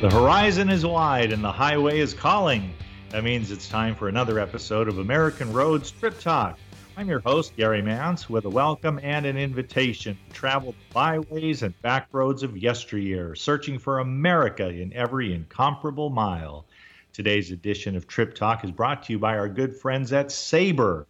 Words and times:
The 0.00 0.10
horizon 0.10 0.70
is 0.70 0.86
wide 0.86 1.32
and 1.32 1.42
the 1.42 1.50
highway 1.50 1.98
is 1.98 2.14
calling. 2.14 2.72
That 3.10 3.24
means 3.24 3.50
it's 3.50 3.68
time 3.68 3.96
for 3.96 4.08
another 4.08 4.38
episode 4.38 4.86
of 4.86 4.98
American 4.98 5.52
Roads 5.52 5.90
Trip 5.90 6.20
Talk. 6.20 6.56
I'm 6.96 7.08
your 7.08 7.18
host, 7.18 7.56
Gary 7.56 7.82
Mantz, 7.82 8.28
with 8.30 8.44
a 8.44 8.48
welcome 8.48 9.00
and 9.02 9.26
an 9.26 9.36
invitation 9.36 10.16
to 10.28 10.32
travel 10.32 10.70
the 10.70 10.94
byways 10.94 11.64
and 11.64 11.82
back 11.82 12.06
roads 12.12 12.44
of 12.44 12.56
yesteryear, 12.56 13.34
searching 13.34 13.76
for 13.76 13.98
America 13.98 14.68
in 14.68 14.92
every 14.92 15.34
incomparable 15.34 16.10
mile. 16.10 16.64
Today's 17.12 17.50
edition 17.50 17.96
of 17.96 18.06
Trip 18.06 18.36
Talk 18.36 18.62
is 18.62 18.70
brought 18.70 19.02
to 19.02 19.14
you 19.14 19.18
by 19.18 19.36
our 19.36 19.48
good 19.48 19.74
friends 19.74 20.12
at 20.12 20.30
Sabre. 20.30 21.08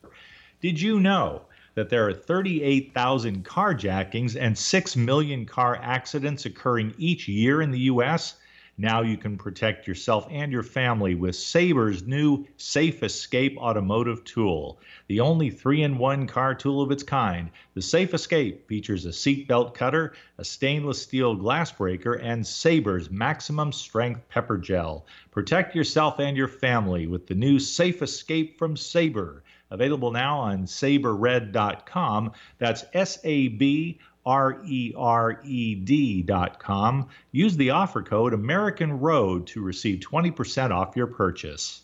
Did 0.63 0.81
you 0.81 0.99
know 0.99 1.43
that 1.75 1.91
there 1.91 2.09
are 2.09 2.15
38,000 2.15 3.45
carjackings 3.45 4.35
and 4.35 4.57
6 4.57 4.97
million 4.97 5.45
car 5.45 5.77
accidents 5.77 6.47
occurring 6.47 6.95
each 6.97 7.29
year 7.29 7.61
in 7.61 7.71
the 7.71 7.81
U.S.? 7.81 8.37
Now 8.81 9.03
you 9.03 9.17
can 9.17 9.37
protect 9.37 9.89
yourself 9.89 10.29
and 10.31 10.53
your 10.53 10.63
family 10.63 11.17
with 11.17 11.35
Sabre's 11.35 12.07
new 12.07 12.47
Safe 12.59 13.03
Escape 13.03 13.59
automotive 13.59 14.23
tool, 14.23 14.79
the 15.09 15.19
only 15.19 15.51
three 15.51 15.83
in 15.83 15.99
one 15.99 16.29
car 16.29 16.55
tool 16.55 16.81
of 16.81 16.93
its 16.93 17.03
kind. 17.03 17.51
The 17.75 17.83
Safe 17.83 18.15
Escape 18.15 18.69
features 18.69 19.05
a 19.05 19.09
seatbelt 19.09 19.75
cutter, 19.75 20.13
a 20.39 20.45
stainless 20.45 21.03
steel 21.03 21.35
glass 21.35 21.73
breaker, 21.73 22.13
and 22.13 22.47
Sabre's 22.47 23.11
maximum 23.11 23.73
strength 23.73 24.29
pepper 24.29 24.59
gel. 24.59 25.05
Protect 25.33 25.75
yourself 25.75 26.21
and 26.21 26.37
your 26.37 26.47
family 26.47 27.09
with 27.09 27.27
the 27.27 27.35
new 27.35 27.59
Safe 27.59 28.01
Escape 28.01 28.61
from 28.61 28.77
Sabre. 28.77 29.43
Available 29.71 30.13
now 30.13 30.39
on 30.39 30.67
sabrered.com. 30.67 32.33
That's 32.59 32.85
S 32.95 33.19
A 33.25 33.49
B 33.49 33.99
R-E-R-E-D 34.29 36.23
dot 36.25 36.59
com. 36.59 37.09
Use 37.33 37.57
the 37.57 37.71
offer 37.71 38.03
code 38.03 38.35
American 38.35 39.01
Road 39.01 39.47
to 39.47 39.63
receive 39.63 40.01
20% 40.01 40.71
off 40.71 40.95
your 40.95 41.07
purchase. 41.07 41.81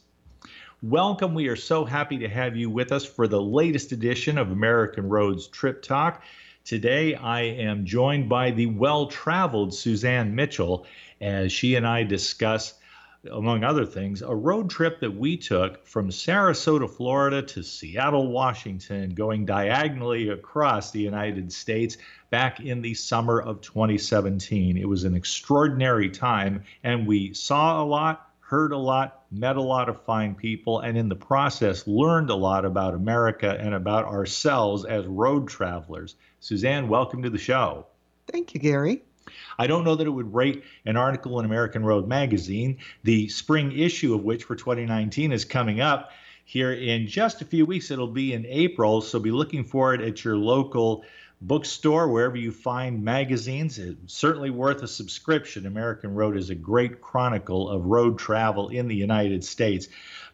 Welcome. 0.82 1.32
We 1.32 1.48
are 1.48 1.56
so 1.56 1.86
happy 1.86 2.18
to 2.18 2.28
have 2.28 2.54
you 2.54 2.68
with 2.68 2.92
us 2.92 3.06
for 3.06 3.26
the 3.26 3.40
latest 3.40 3.92
edition 3.92 4.36
of 4.36 4.50
American 4.50 5.08
Roads 5.08 5.46
Trip 5.46 5.80
Talk. 5.80 6.22
Today, 6.66 7.14
I 7.14 7.40
am 7.40 7.86
joined 7.86 8.28
by 8.28 8.50
the 8.50 8.66
well 8.66 9.06
traveled 9.06 9.72
Suzanne 9.72 10.34
Mitchell 10.34 10.84
as 11.22 11.50
she 11.50 11.76
and 11.76 11.86
I 11.86 12.02
discuss 12.02 12.74
among 13.30 13.64
other 13.64 13.86
things, 13.86 14.22
a 14.22 14.34
road 14.34 14.70
trip 14.70 15.00
that 15.00 15.16
we 15.16 15.36
took 15.36 15.86
from 15.86 16.10
Sarasota, 16.10 16.88
Florida 16.88 17.42
to 17.42 17.62
Seattle, 17.62 18.30
Washington, 18.30 19.10
going 19.10 19.44
diagonally 19.44 20.28
across 20.28 20.90
the 20.90 21.00
United 21.00 21.52
States 21.52 21.96
back 22.30 22.60
in 22.60 22.82
the 22.82 22.94
summer 22.94 23.40
of 23.40 23.60
2017. 23.60 24.76
It 24.76 24.88
was 24.88 25.04
an 25.04 25.14
extraordinary 25.14 26.10
time, 26.10 26.64
and 26.82 27.06
we 27.06 27.34
saw 27.34 27.82
a 27.82 27.84
lot, 27.84 28.30
heard 28.40 28.72
a 28.72 28.78
lot, 28.78 29.24
met 29.30 29.56
a 29.56 29.62
lot 29.62 29.88
of 29.88 30.02
fine 30.04 30.34
people, 30.34 30.80
and 30.80 30.96
in 30.98 31.08
the 31.08 31.16
process 31.16 31.86
learned 31.86 32.30
a 32.30 32.34
lot 32.34 32.64
about 32.64 32.94
America 32.94 33.56
and 33.58 33.74
about 33.74 34.04
ourselves 34.04 34.84
as 34.84 35.06
road 35.06 35.48
travelers. 35.48 36.16
Suzanne, 36.40 36.88
welcome 36.88 37.22
to 37.22 37.30
the 37.30 37.38
show. 37.38 37.86
Thank 38.26 38.54
you, 38.54 38.60
Gary. 38.60 39.02
I 39.58 39.66
don't 39.66 39.84
know 39.84 39.94
that 39.94 40.06
it 40.06 40.10
would 40.10 40.34
rate 40.34 40.64
an 40.84 40.96
article 40.96 41.38
in 41.38 41.44
American 41.44 41.84
Road 41.84 42.08
Magazine, 42.08 42.78
the 43.02 43.28
spring 43.28 43.72
issue 43.78 44.14
of 44.14 44.24
which 44.24 44.44
for 44.44 44.56
2019 44.56 45.32
is 45.32 45.44
coming 45.44 45.80
up 45.80 46.10
here 46.44 46.72
in 46.72 47.06
just 47.06 47.40
a 47.40 47.44
few 47.44 47.66
weeks. 47.66 47.90
It'll 47.90 48.06
be 48.06 48.32
in 48.32 48.46
April, 48.46 49.00
so 49.00 49.18
be 49.18 49.30
looking 49.30 49.64
for 49.64 49.94
it 49.94 50.00
at 50.00 50.24
your 50.24 50.36
local 50.36 51.04
bookstore, 51.40 52.08
wherever 52.08 52.36
you 52.36 52.50
find 52.50 53.04
magazines. 53.04 53.78
It's 53.78 54.14
certainly 54.14 54.50
worth 54.50 54.82
a 54.82 54.88
subscription. 54.88 55.66
American 55.66 56.14
Road 56.14 56.36
is 56.36 56.50
a 56.50 56.54
great 56.54 57.00
chronicle 57.00 57.68
of 57.68 57.86
road 57.86 58.18
travel 58.18 58.68
in 58.68 58.88
the 58.88 58.94
United 58.94 59.44
States. 59.44 59.88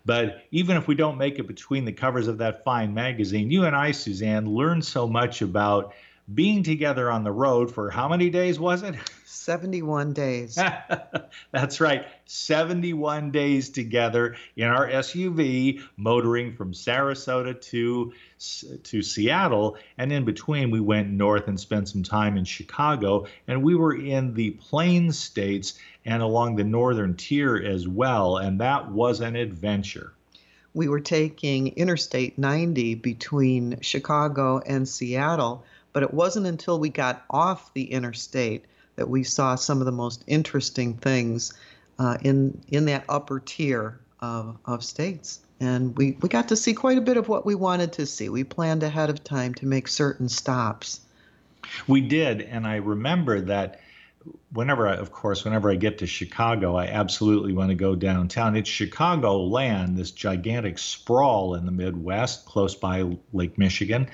But 0.05 0.45
even 0.51 0.77
if 0.77 0.89
we 0.89 0.95
don't 0.95 1.19
make 1.19 1.39
it 1.39 1.47
between 1.47 1.85
the 1.85 1.93
covers 1.93 2.29
of 2.29 2.39
that 2.39 2.65
fine 2.65 2.95
magazine, 2.95 3.51
you 3.51 3.65
and 3.65 3.77
I, 3.77 3.91
Suzanne, 3.91 4.55
learn 4.55 4.83
so 4.83 5.07
much 5.07 5.43
about 5.43 5.95
being 6.35 6.63
together 6.63 7.11
on 7.11 7.25
the 7.25 7.33
road 7.33 7.73
for 7.73 7.91
how 7.91 8.09
many 8.09 8.31
days 8.31 8.59
was 8.59 8.83
it? 8.83 8.95
71 9.25 10.13
days. 10.13 10.59
That's 11.51 11.81
right. 11.81 12.07
71 12.27 13.31
days 13.31 13.71
together 13.71 14.37
in 14.55 14.69
our 14.69 14.87
SUV, 14.89 15.83
motoring 15.97 16.55
from 16.55 16.73
Sarasota 16.73 17.61
to 17.63 18.13
to 18.85 19.03
Seattle, 19.03 19.77
and 19.99 20.13
in 20.13 20.25
between 20.25 20.71
we 20.71 20.81
went 20.81 21.11
north 21.11 21.49
and 21.49 21.59
spent 21.59 21.89
some 21.89 22.03
time 22.03 22.37
in 22.37 22.45
Chicago, 22.45 23.27
and 23.49 23.63
we 23.63 23.75
were 23.75 23.95
in 23.95 24.35
the 24.35 24.51
Plains 24.53 25.19
states 25.19 25.79
and 26.05 26.23
along 26.23 26.57
the 26.57 26.65
northern 26.65 27.15
tier 27.15 27.57
as 27.57 27.89
well, 27.89 28.37
and 28.37 28.61
that 28.61 28.91
was 28.91 29.21
an 29.21 29.37
adventure. 29.37 30.13
We 30.75 30.89
were 30.89 31.01
taking 31.01 31.69
Interstate 31.69 32.39
90 32.39 32.95
between 32.97 33.81
Chicago 33.81 34.59
and 34.59 34.89
Seattle 34.89 35.65
but 35.93 36.03
it 36.03 36.13
wasn't 36.13 36.47
until 36.47 36.79
we 36.79 36.89
got 36.89 37.25
off 37.31 37.73
the 37.75 37.91
interstate 37.91 38.65
that 38.97 39.09
we 39.09 39.23
saw 39.23 39.55
some 39.55 39.81
of 39.81 39.87
the 39.87 39.93
most 39.93 40.25
interesting 40.27 40.95
things 40.95 41.53
uh, 41.99 42.17
in 42.23 42.61
in 42.69 42.87
that 42.87 43.05
upper 43.09 43.41
tier 43.41 44.01
of, 44.21 44.59
of 44.65 44.85
states. 44.85 45.41
And 45.61 45.97
we, 45.97 46.17
we 46.21 46.29
got 46.29 46.49
to 46.49 46.57
see 46.57 46.73
quite 46.73 46.97
a 46.97 47.03
bit 47.03 47.19
of 47.19 47.29
what 47.29 47.45
we 47.45 47.55
wanted 47.55 47.93
to 47.95 48.07
see. 48.07 48.29
We 48.31 48.45
planned 48.45 48.83
ahead 48.83 49.11
of 49.11 49.23
time 49.23 49.55
to 49.55 49.67
make 49.67 49.89
certain 49.89 50.29
stops. 50.29 51.01
We 51.87 52.01
did, 52.01 52.41
and 52.41 52.67
I 52.67 52.77
remember 52.77 53.43
that 53.43 53.81
whenever 54.53 54.89
I, 54.89 54.95
of 54.95 55.13
course, 55.13 55.45
whenever 55.45 55.71
I 55.71 55.77
get 55.77 55.99
to 55.99 56.07
Chicago, 56.07 56.77
I 56.77 56.87
absolutely 56.87 57.53
want 57.53 57.69
to 57.69 57.75
go 57.75 57.95
downtown. 57.95 58.57
It's 58.57 58.69
Chicago 58.69 59.39
land, 59.39 59.97
this 59.97 60.11
gigantic 60.11 60.79
sprawl 60.79 61.55
in 61.55 61.67
the 61.67 61.73
Midwest, 61.73 62.47
close 62.47 62.75
by 62.75 63.17
Lake 63.33 63.59
Michigan, 63.59 64.09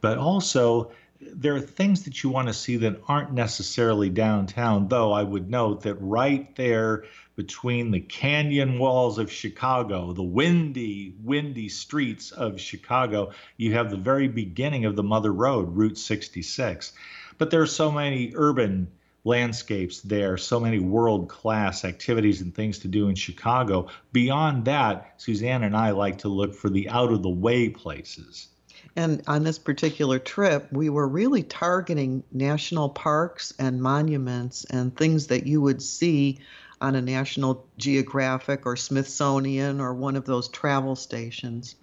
but 0.00 0.18
also 0.18 0.92
there 1.20 1.54
are 1.54 1.60
things 1.60 2.04
that 2.04 2.22
you 2.22 2.30
want 2.30 2.48
to 2.48 2.54
see 2.54 2.76
that 2.76 3.02
aren't 3.06 3.32
necessarily 3.32 4.08
downtown, 4.08 4.88
though 4.88 5.12
I 5.12 5.22
would 5.22 5.50
note 5.50 5.82
that 5.82 5.96
right 5.96 6.54
there 6.56 7.04
between 7.36 7.90
the 7.90 8.00
canyon 8.00 8.78
walls 8.78 9.18
of 9.18 9.30
Chicago, 9.30 10.12
the 10.12 10.22
windy, 10.22 11.14
windy 11.22 11.68
streets 11.68 12.32
of 12.32 12.60
Chicago, 12.60 13.32
you 13.58 13.74
have 13.74 13.90
the 13.90 13.96
very 13.98 14.28
beginning 14.28 14.86
of 14.86 14.96
the 14.96 15.02
Mother 15.02 15.32
Road, 15.32 15.76
Route 15.76 15.98
66. 15.98 16.92
But 17.36 17.50
there 17.50 17.62
are 17.62 17.66
so 17.66 17.92
many 17.92 18.32
urban 18.34 18.90
landscapes 19.22 20.00
there, 20.00 20.38
so 20.38 20.58
many 20.58 20.78
world 20.78 21.28
class 21.28 21.84
activities 21.84 22.40
and 22.40 22.54
things 22.54 22.78
to 22.80 22.88
do 22.88 23.08
in 23.08 23.14
Chicago. 23.14 23.88
Beyond 24.12 24.64
that, 24.64 25.14
Suzanne 25.18 25.64
and 25.64 25.76
I 25.76 25.90
like 25.90 26.18
to 26.18 26.28
look 26.28 26.54
for 26.54 26.70
the 26.70 26.88
out 26.88 27.12
of 27.12 27.22
the 27.22 27.28
way 27.28 27.68
places. 27.68 28.48
And 28.96 29.22
on 29.26 29.44
this 29.44 29.58
particular 29.58 30.18
trip, 30.18 30.72
we 30.72 30.88
were 30.88 31.06
really 31.06 31.42
targeting 31.42 32.22
national 32.32 32.88
parks 32.88 33.54
and 33.58 33.82
monuments 33.82 34.64
and 34.64 34.94
things 34.94 35.28
that 35.28 35.46
you 35.46 35.60
would 35.60 35.82
see 35.82 36.38
on 36.80 36.94
a 36.94 37.02
National 37.02 37.66
Geographic 37.76 38.66
or 38.66 38.76
Smithsonian 38.76 39.80
or 39.80 39.94
one 39.94 40.16
of 40.16 40.24
those 40.24 40.48
travel 40.48 40.96
stations. 40.96 41.76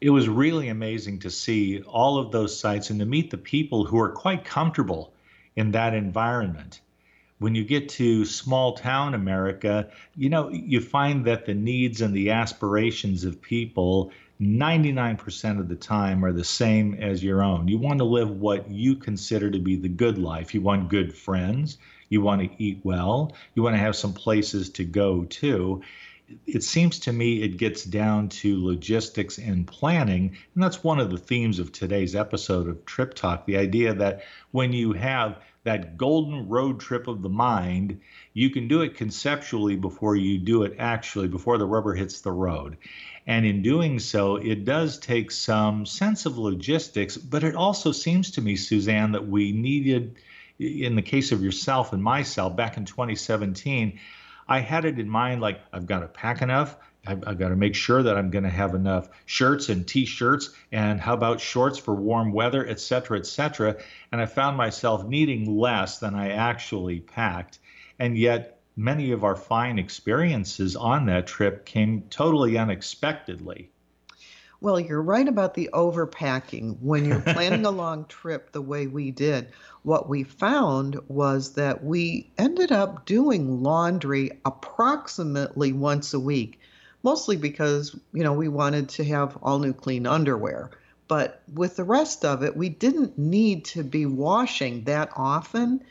It 0.00 0.10
was 0.10 0.28
really 0.28 0.68
amazing 0.68 1.20
to 1.20 1.30
see 1.30 1.82
all 1.82 2.18
of 2.18 2.32
those 2.32 2.58
sites 2.58 2.90
and 2.90 2.98
to 2.98 3.06
meet 3.06 3.30
the 3.30 3.38
people 3.38 3.84
who 3.84 4.00
are 4.00 4.10
quite 4.10 4.44
comfortable 4.44 5.12
in 5.54 5.70
that 5.72 5.94
environment. 5.94 6.80
When 7.38 7.54
you 7.54 7.64
get 7.64 7.88
to 7.90 8.24
small 8.24 8.74
town 8.74 9.14
America, 9.14 9.90
you 10.16 10.28
know, 10.28 10.48
you 10.48 10.80
find 10.80 11.24
that 11.26 11.46
the 11.46 11.54
needs 11.54 12.00
and 12.00 12.14
the 12.14 12.30
aspirations 12.30 13.24
of 13.24 13.40
people 13.40 14.12
99% 14.42 15.60
of 15.60 15.68
the 15.68 15.76
time 15.76 16.24
are 16.24 16.32
the 16.32 16.44
same 16.44 16.94
as 16.94 17.22
your 17.22 17.42
own. 17.42 17.68
You 17.68 17.78
want 17.78 17.98
to 17.98 18.04
live 18.04 18.30
what 18.30 18.68
you 18.68 18.96
consider 18.96 19.50
to 19.50 19.58
be 19.58 19.76
the 19.76 19.88
good 19.88 20.18
life. 20.18 20.52
You 20.52 20.60
want 20.60 20.88
good 20.88 21.16
friends. 21.16 21.78
You 22.08 22.20
want 22.20 22.42
to 22.42 22.62
eat 22.62 22.80
well. 22.82 23.32
You 23.54 23.62
want 23.62 23.74
to 23.74 23.80
have 23.80 23.96
some 23.96 24.12
places 24.12 24.70
to 24.70 24.84
go 24.84 25.24
to. 25.24 25.82
It 26.46 26.62
seems 26.62 26.98
to 27.00 27.12
me 27.12 27.42
it 27.42 27.56
gets 27.56 27.84
down 27.84 28.30
to 28.30 28.64
logistics 28.64 29.38
and 29.38 29.66
planning. 29.66 30.36
And 30.54 30.62
that's 30.62 30.82
one 30.82 30.98
of 30.98 31.10
the 31.10 31.18
themes 31.18 31.58
of 31.58 31.72
today's 31.72 32.16
episode 32.16 32.68
of 32.68 32.84
Trip 32.84 33.14
Talk 33.14 33.46
the 33.46 33.58
idea 33.58 33.94
that 33.94 34.22
when 34.50 34.72
you 34.72 34.92
have 34.92 35.38
that 35.64 35.96
golden 35.96 36.48
road 36.48 36.80
trip 36.80 37.06
of 37.06 37.22
the 37.22 37.28
mind, 37.28 38.00
you 38.34 38.50
can 38.50 38.66
do 38.66 38.82
it 38.82 38.96
conceptually 38.96 39.76
before 39.76 40.16
you 40.16 40.38
do 40.38 40.64
it 40.64 40.74
actually, 40.78 41.28
before 41.28 41.58
the 41.58 41.66
rubber 41.66 41.94
hits 41.94 42.20
the 42.20 42.32
road. 42.32 42.76
And 43.26 43.46
in 43.46 43.62
doing 43.62 43.98
so, 43.98 44.36
it 44.36 44.64
does 44.64 44.98
take 44.98 45.30
some 45.30 45.86
sense 45.86 46.26
of 46.26 46.38
logistics, 46.38 47.16
but 47.16 47.44
it 47.44 47.54
also 47.54 47.92
seems 47.92 48.32
to 48.32 48.40
me, 48.40 48.56
Suzanne, 48.56 49.12
that 49.12 49.28
we 49.28 49.52
needed, 49.52 50.16
in 50.58 50.96
the 50.96 51.02
case 51.02 51.30
of 51.30 51.42
yourself 51.42 51.92
and 51.92 52.02
myself 52.02 52.56
back 52.56 52.76
in 52.76 52.84
2017, 52.84 53.98
I 54.48 54.58
had 54.58 54.84
it 54.84 54.98
in 54.98 55.08
mind 55.08 55.40
like, 55.40 55.60
I've 55.72 55.86
got 55.86 56.00
to 56.00 56.08
pack 56.08 56.42
enough. 56.42 56.76
I've, 57.06 57.26
I've 57.26 57.38
got 57.38 57.48
to 57.48 57.56
make 57.56 57.74
sure 57.74 58.02
that 58.02 58.16
I'm 58.16 58.30
going 58.30 58.44
to 58.44 58.50
have 58.50 58.74
enough 58.74 59.08
shirts 59.26 59.68
and 59.68 59.86
t-shirts 59.86 60.50
and 60.70 61.00
how 61.00 61.14
about 61.14 61.40
shorts 61.40 61.78
for 61.78 61.94
warm 61.94 62.32
weather, 62.32 62.66
et 62.66 62.80
cetera, 62.80 63.18
et 63.18 63.26
cetera. 63.26 63.76
And 64.10 64.20
I 64.20 64.26
found 64.26 64.56
myself 64.56 65.04
needing 65.04 65.58
less 65.58 65.98
than 65.98 66.14
I 66.14 66.30
actually 66.30 67.00
packed. 67.00 67.58
And 67.98 68.16
yet 68.16 68.61
many 68.76 69.12
of 69.12 69.24
our 69.24 69.36
fine 69.36 69.78
experiences 69.78 70.76
on 70.76 71.06
that 71.06 71.26
trip 71.26 71.64
came 71.64 72.02
totally 72.10 72.56
unexpectedly. 72.56 73.70
Well, 74.62 74.78
you're 74.78 75.02
right 75.02 75.26
about 75.26 75.54
the 75.54 75.70
overpacking. 75.72 76.78
When 76.80 77.04
you're 77.04 77.20
planning 77.20 77.66
a 77.66 77.70
long 77.70 78.04
trip 78.04 78.52
the 78.52 78.62
way 78.62 78.86
we 78.86 79.10
did, 79.10 79.48
what 79.82 80.08
we 80.08 80.22
found 80.22 81.00
was 81.08 81.54
that 81.54 81.82
we 81.82 82.30
ended 82.38 82.70
up 82.70 83.04
doing 83.04 83.64
laundry 83.64 84.40
approximately 84.44 85.72
once 85.72 86.14
a 86.14 86.20
week, 86.20 86.60
mostly 87.02 87.36
because, 87.36 87.96
you 88.12 88.22
know, 88.22 88.34
we 88.34 88.46
wanted 88.46 88.90
to 88.90 89.04
have 89.04 89.36
all 89.42 89.58
new 89.58 89.72
clean 89.72 90.06
underwear. 90.06 90.70
But 91.08 91.42
with 91.52 91.74
the 91.74 91.84
rest 91.84 92.24
of 92.24 92.44
it, 92.44 92.56
we 92.56 92.68
didn't 92.68 93.18
need 93.18 93.64
to 93.66 93.82
be 93.82 94.06
washing 94.06 94.84
that 94.84 95.10
often. 95.16 95.82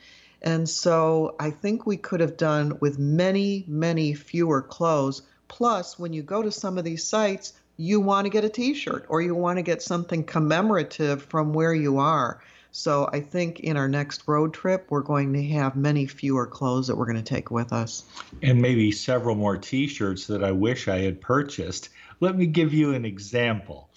And 0.41 0.67
so 0.67 1.35
I 1.39 1.51
think 1.51 1.85
we 1.85 1.97
could 1.97 2.19
have 2.19 2.37
done 2.37 2.77
with 2.79 2.97
many, 2.97 3.63
many 3.67 4.13
fewer 4.13 4.61
clothes. 4.61 5.21
Plus, 5.47 5.99
when 5.99 6.13
you 6.13 6.23
go 6.23 6.41
to 6.41 6.51
some 6.51 6.77
of 6.77 6.83
these 6.83 7.03
sites, 7.03 7.53
you 7.77 7.99
want 7.99 8.25
to 8.25 8.29
get 8.29 8.43
a 8.43 8.49
t 8.49 8.73
shirt 8.73 9.05
or 9.09 9.21
you 9.21 9.35
want 9.35 9.57
to 9.57 9.63
get 9.63 9.81
something 9.81 10.23
commemorative 10.23 11.23
from 11.23 11.53
where 11.53 11.73
you 11.73 11.97
are. 11.97 12.41
So 12.71 13.09
I 13.11 13.19
think 13.19 13.59
in 13.59 13.75
our 13.75 13.89
next 13.89 14.23
road 14.27 14.53
trip, 14.53 14.87
we're 14.89 15.01
going 15.01 15.33
to 15.33 15.43
have 15.49 15.75
many 15.75 16.05
fewer 16.05 16.47
clothes 16.47 16.87
that 16.87 16.95
we're 16.95 17.05
going 17.05 17.17
to 17.17 17.23
take 17.23 17.51
with 17.51 17.73
us. 17.73 18.05
And 18.41 18.61
maybe 18.61 18.91
several 18.91 19.35
more 19.35 19.57
t 19.57 19.87
shirts 19.87 20.27
that 20.27 20.43
I 20.43 20.51
wish 20.51 20.87
I 20.87 20.99
had 20.99 21.19
purchased. 21.19 21.89
Let 22.21 22.37
me 22.37 22.45
give 22.45 22.73
you 22.73 22.93
an 22.93 23.03
example. 23.03 23.89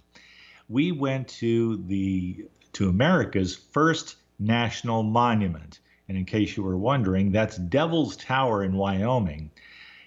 We 0.68 0.92
went 0.92 1.28
to 1.40 1.76
the 1.86 2.46
to 2.72 2.88
America's 2.88 3.54
first 3.54 4.16
national 4.40 5.04
monument. 5.04 5.78
And 6.08 6.18
in 6.18 6.24
case 6.24 6.56
you 6.56 6.62
were 6.62 6.76
wondering, 6.76 7.32
that's 7.32 7.56
Devil's 7.56 8.16
Tower 8.16 8.62
in 8.62 8.76
Wyoming. 8.76 9.50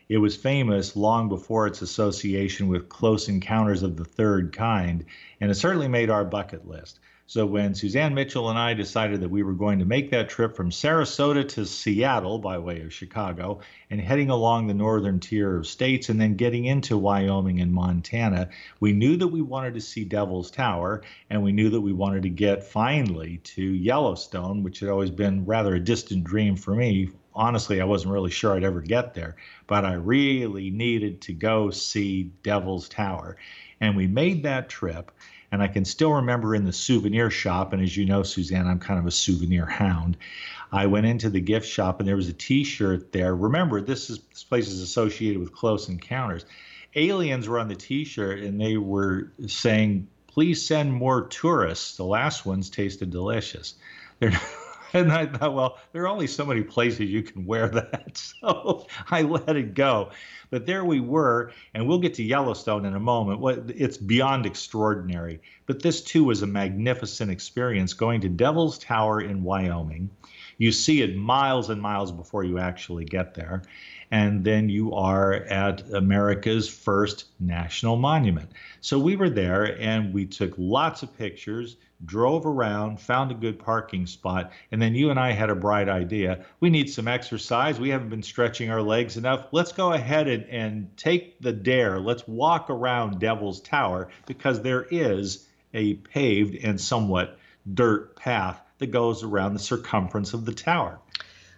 It 0.09 0.17
was 0.17 0.35
famous 0.35 0.95
long 0.95 1.27
before 1.27 1.67
its 1.67 1.81
association 1.81 2.67
with 2.67 2.87
close 2.87 3.27
encounters 3.27 3.83
of 3.83 3.97
the 3.97 4.05
third 4.05 4.55
kind, 4.55 5.03
and 5.41 5.51
it 5.51 5.55
certainly 5.55 5.87
made 5.87 6.09
our 6.09 6.23
bucket 6.23 6.67
list. 6.67 6.99
So 7.29 7.45
when 7.45 7.75
Suzanne 7.75 8.13
Mitchell 8.13 8.49
and 8.49 8.57
I 8.57 8.73
decided 8.73 9.19
that 9.19 9.29
we 9.29 9.43
were 9.43 9.51
going 9.51 9.79
to 9.79 9.85
make 9.85 10.11
that 10.11 10.29
trip 10.29 10.55
from 10.55 10.69
Sarasota 10.69 11.45
to 11.49 11.65
Seattle 11.65 12.39
by 12.39 12.57
way 12.57 12.79
of 12.79 12.93
Chicago 12.93 13.59
and 13.89 13.99
heading 13.99 14.29
along 14.29 14.67
the 14.67 14.73
northern 14.73 15.19
tier 15.19 15.57
of 15.57 15.67
states 15.67 16.07
and 16.07 16.21
then 16.21 16.37
getting 16.37 16.63
into 16.63 16.97
Wyoming 16.97 17.59
and 17.59 17.73
Montana, 17.73 18.47
we 18.79 18.93
knew 18.93 19.17
that 19.17 19.27
we 19.27 19.41
wanted 19.41 19.73
to 19.73 19.81
see 19.81 20.05
Devil's 20.05 20.49
Tower 20.49 21.01
and 21.29 21.43
we 21.43 21.51
knew 21.51 21.69
that 21.69 21.81
we 21.81 21.91
wanted 21.91 22.23
to 22.23 22.29
get 22.29 22.63
finally 22.63 23.41
to 23.43 23.61
Yellowstone, 23.61 24.63
which 24.63 24.79
had 24.79 24.87
always 24.87 25.11
been 25.11 25.45
rather 25.45 25.75
a 25.75 25.83
distant 25.83 26.23
dream 26.23 26.55
for 26.55 26.75
me. 26.75 27.09
Honestly, 27.35 27.81
I 27.81 27.85
wasn't 27.85 28.13
really 28.13 28.31
sure 28.31 28.55
I'd 28.55 28.63
ever 28.63 28.79
get 28.81 29.13
there, 29.13 29.35
but 29.67 29.83
I 29.83 29.95
really 29.95 30.69
needed 30.69 31.19
to 31.23 31.33
go 31.33 31.71
see 31.71 32.31
Devil's 32.41 32.87
Tower. 32.87 33.35
And 33.81 33.97
we 33.97 34.07
made 34.07 34.43
that 34.43 34.69
trip 34.69 35.11
and 35.51 35.61
I 35.61 35.67
can 35.67 35.85
still 35.85 36.13
remember 36.13 36.55
in 36.55 36.65
the 36.65 36.73
souvenir 36.73 37.29
shop, 37.29 37.73
and 37.73 37.81
as 37.81 37.95
you 37.95 38.05
know, 38.05 38.23
Suzanne, 38.23 38.67
I'm 38.67 38.79
kind 38.79 38.99
of 38.99 39.05
a 39.05 39.11
souvenir 39.11 39.65
hound. 39.65 40.17
I 40.71 40.85
went 40.87 41.05
into 41.05 41.29
the 41.29 41.39
gift 41.39 41.67
shop 41.67 41.99
and 41.99 42.07
there 42.07 42.17
was 42.17 42.27
a 42.27 42.33
T-shirt 42.33 43.11
there. 43.13 43.35
Remember, 43.35 43.79
this 43.79 44.09
is 44.09 44.19
this 44.31 44.43
place 44.43 44.67
is 44.67 44.81
associated 44.81 45.39
with 45.39 45.53
Close 45.53 45.87
Encounters. 45.87 46.45
Aliens 46.95 47.47
were 47.47 47.59
on 47.59 47.69
the 47.69 47.75
T-shirt 47.75 48.39
and 48.39 48.59
they 48.59 48.75
were 48.77 49.31
saying, 49.47 50.07
"Please 50.27 50.65
send 50.65 50.93
more 50.93 51.27
tourists." 51.27 51.95
The 51.95 52.03
last 52.03 52.45
ones 52.45 52.69
tasted 52.69 53.11
delicious. 53.11 53.75
They're 54.19 54.37
and 54.93 55.11
I 55.11 55.25
thought, 55.25 55.53
well, 55.53 55.77
there 55.91 56.03
are 56.03 56.07
only 56.07 56.27
so 56.27 56.45
many 56.45 56.63
places 56.63 57.09
you 57.09 57.23
can 57.23 57.45
wear 57.45 57.67
that. 57.69 58.21
So 58.41 58.87
I 59.09 59.21
let 59.23 59.55
it 59.55 59.73
go. 59.73 60.11
But 60.49 60.65
there 60.65 60.85
we 60.85 60.99
were, 60.99 61.51
and 61.73 61.87
we'll 61.87 61.99
get 61.99 62.15
to 62.15 62.23
Yellowstone 62.23 62.85
in 62.85 62.95
a 62.95 62.99
moment. 62.99 63.39
What 63.39 63.71
It's 63.75 63.97
beyond 63.97 64.45
extraordinary. 64.45 65.41
But 65.65 65.81
this 65.81 66.01
too 66.01 66.23
was 66.23 66.41
a 66.41 66.47
magnificent 66.47 67.31
experience 67.31 67.93
going 67.93 68.21
to 68.21 68.29
Devil's 68.29 68.77
Tower 68.77 69.21
in 69.21 69.43
Wyoming. 69.43 70.09
You 70.57 70.71
see 70.71 71.01
it 71.01 71.15
miles 71.15 71.69
and 71.69 71.81
miles 71.81 72.11
before 72.11 72.43
you 72.43 72.59
actually 72.59 73.05
get 73.05 73.33
there. 73.33 73.63
And 74.09 74.43
then 74.43 74.69
you 74.69 74.93
are 74.93 75.33
at 75.33 75.81
America's 75.91 76.69
first 76.69 77.25
national 77.39 77.97
monument. 77.97 78.51
So 78.79 78.97
we 78.97 79.15
were 79.15 79.29
there 79.29 79.79
and 79.79 80.13
we 80.13 80.25
took 80.25 80.53
lots 80.57 81.03
of 81.03 81.17
pictures 81.17 81.77
drove 82.05 82.45
around, 82.45 82.99
found 82.99 83.31
a 83.31 83.35
good 83.35 83.59
parking 83.59 84.05
spot, 84.05 84.51
and 84.71 84.81
then 84.81 84.93
you 84.93 85.09
and 85.09 85.19
I 85.19 85.31
had 85.31 85.49
a 85.49 85.55
bright 85.55 85.89
idea. 85.89 86.45
We 86.59 86.69
need 86.69 86.89
some 86.89 87.07
exercise. 87.07 87.79
We 87.79 87.89
haven't 87.89 88.09
been 88.09 88.23
stretching 88.23 88.69
our 88.69 88.81
legs 88.81 89.17
enough. 89.17 89.47
Let's 89.51 89.71
go 89.71 89.93
ahead 89.93 90.27
and, 90.27 90.45
and 90.45 90.97
take 90.97 91.41
the 91.41 91.53
dare. 91.53 91.99
Let's 91.99 92.27
walk 92.27 92.69
around 92.69 93.19
Devil's 93.19 93.61
Tower 93.61 94.09
because 94.27 94.61
there 94.61 94.83
is 94.91 95.47
a 95.73 95.95
paved 95.95 96.55
and 96.63 96.79
somewhat 96.79 97.39
dirt 97.73 98.15
path 98.15 98.61
that 98.79 98.87
goes 98.87 99.23
around 99.23 99.53
the 99.53 99.59
circumference 99.59 100.33
of 100.33 100.45
the 100.45 100.53
tower 100.53 100.99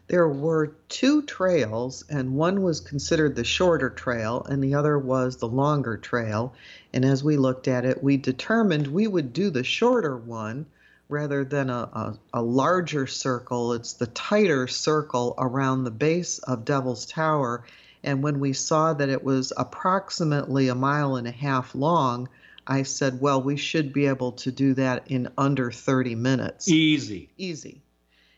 there 0.09 0.27
were 0.27 0.73
two 0.89 1.21
trails, 1.21 2.03
and 2.09 2.33
one 2.33 2.63
was 2.63 2.79
considered 2.79 3.35
the 3.35 3.43
shorter 3.43 3.91
trail, 3.91 4.43
and 4.49 4.63
the 4.63 4.73
other 4.73 4.97
was 4.97 5.37
the 5.37 5.47
longer 5.47 5.97
trail. 5.97 6.55
And 6.91 7.05
as 7.05 7.23
we 7.23 7.37
looked 7.37 7.67
at 7.67 7.85
it, 7.85 8.03
we 8.03 8.17
determined 8.17 8.87
we 8.87 9.05
would 9.05 9.33
do 9.33 9.51
the 9.51 9.63
shorter 9.63 10.17
one 10.17 10.65
rather 11.09 11.45
than 11.45 11.69
a, 11.69 11.89
a, 11.93 12.17
a 12.33 12.41
larger 12.41 13.05
circle. 13.05 13.73
It's 13.73 13.93
the 13.93 14.07
tighter 14.07 14.67
circle 14.67 15.35
around 15.37 15.83
the 15.83 15.91
base 15.91 16.39
of 16.39 16.65
Devil's 16.65 17.05
Tower. 17.05 17.63
And 18.03 18.23
when 18.23 18.39
we 18.39 18.53
saw 18.53 18.93
that 18.93 19.09
it 19.09 19.23
was 19.23 19.53
approximately 19.55 20.69
a 20.69 20.75
mile 20.75 21.17
and 21.17 21.27
a 21.27 21.31
half 21.31 21.75
long, 21.75 22.29
I 22.69 22.83
said, 22.83 23.19
well, 23.19 23.41
we 23.41 23.57
should 23.57 23.91
be 23.91 24.05
able 24.05 24.33
to 24.33 24.51
do 24.51 24.75
that 24.75 25.07
in 25.07 25.29
under 25.37 25.71
30 25.71 26.13
minutes. 26.13 26.69
Easy. 26.69 27.29
Easy. 27.35 27.81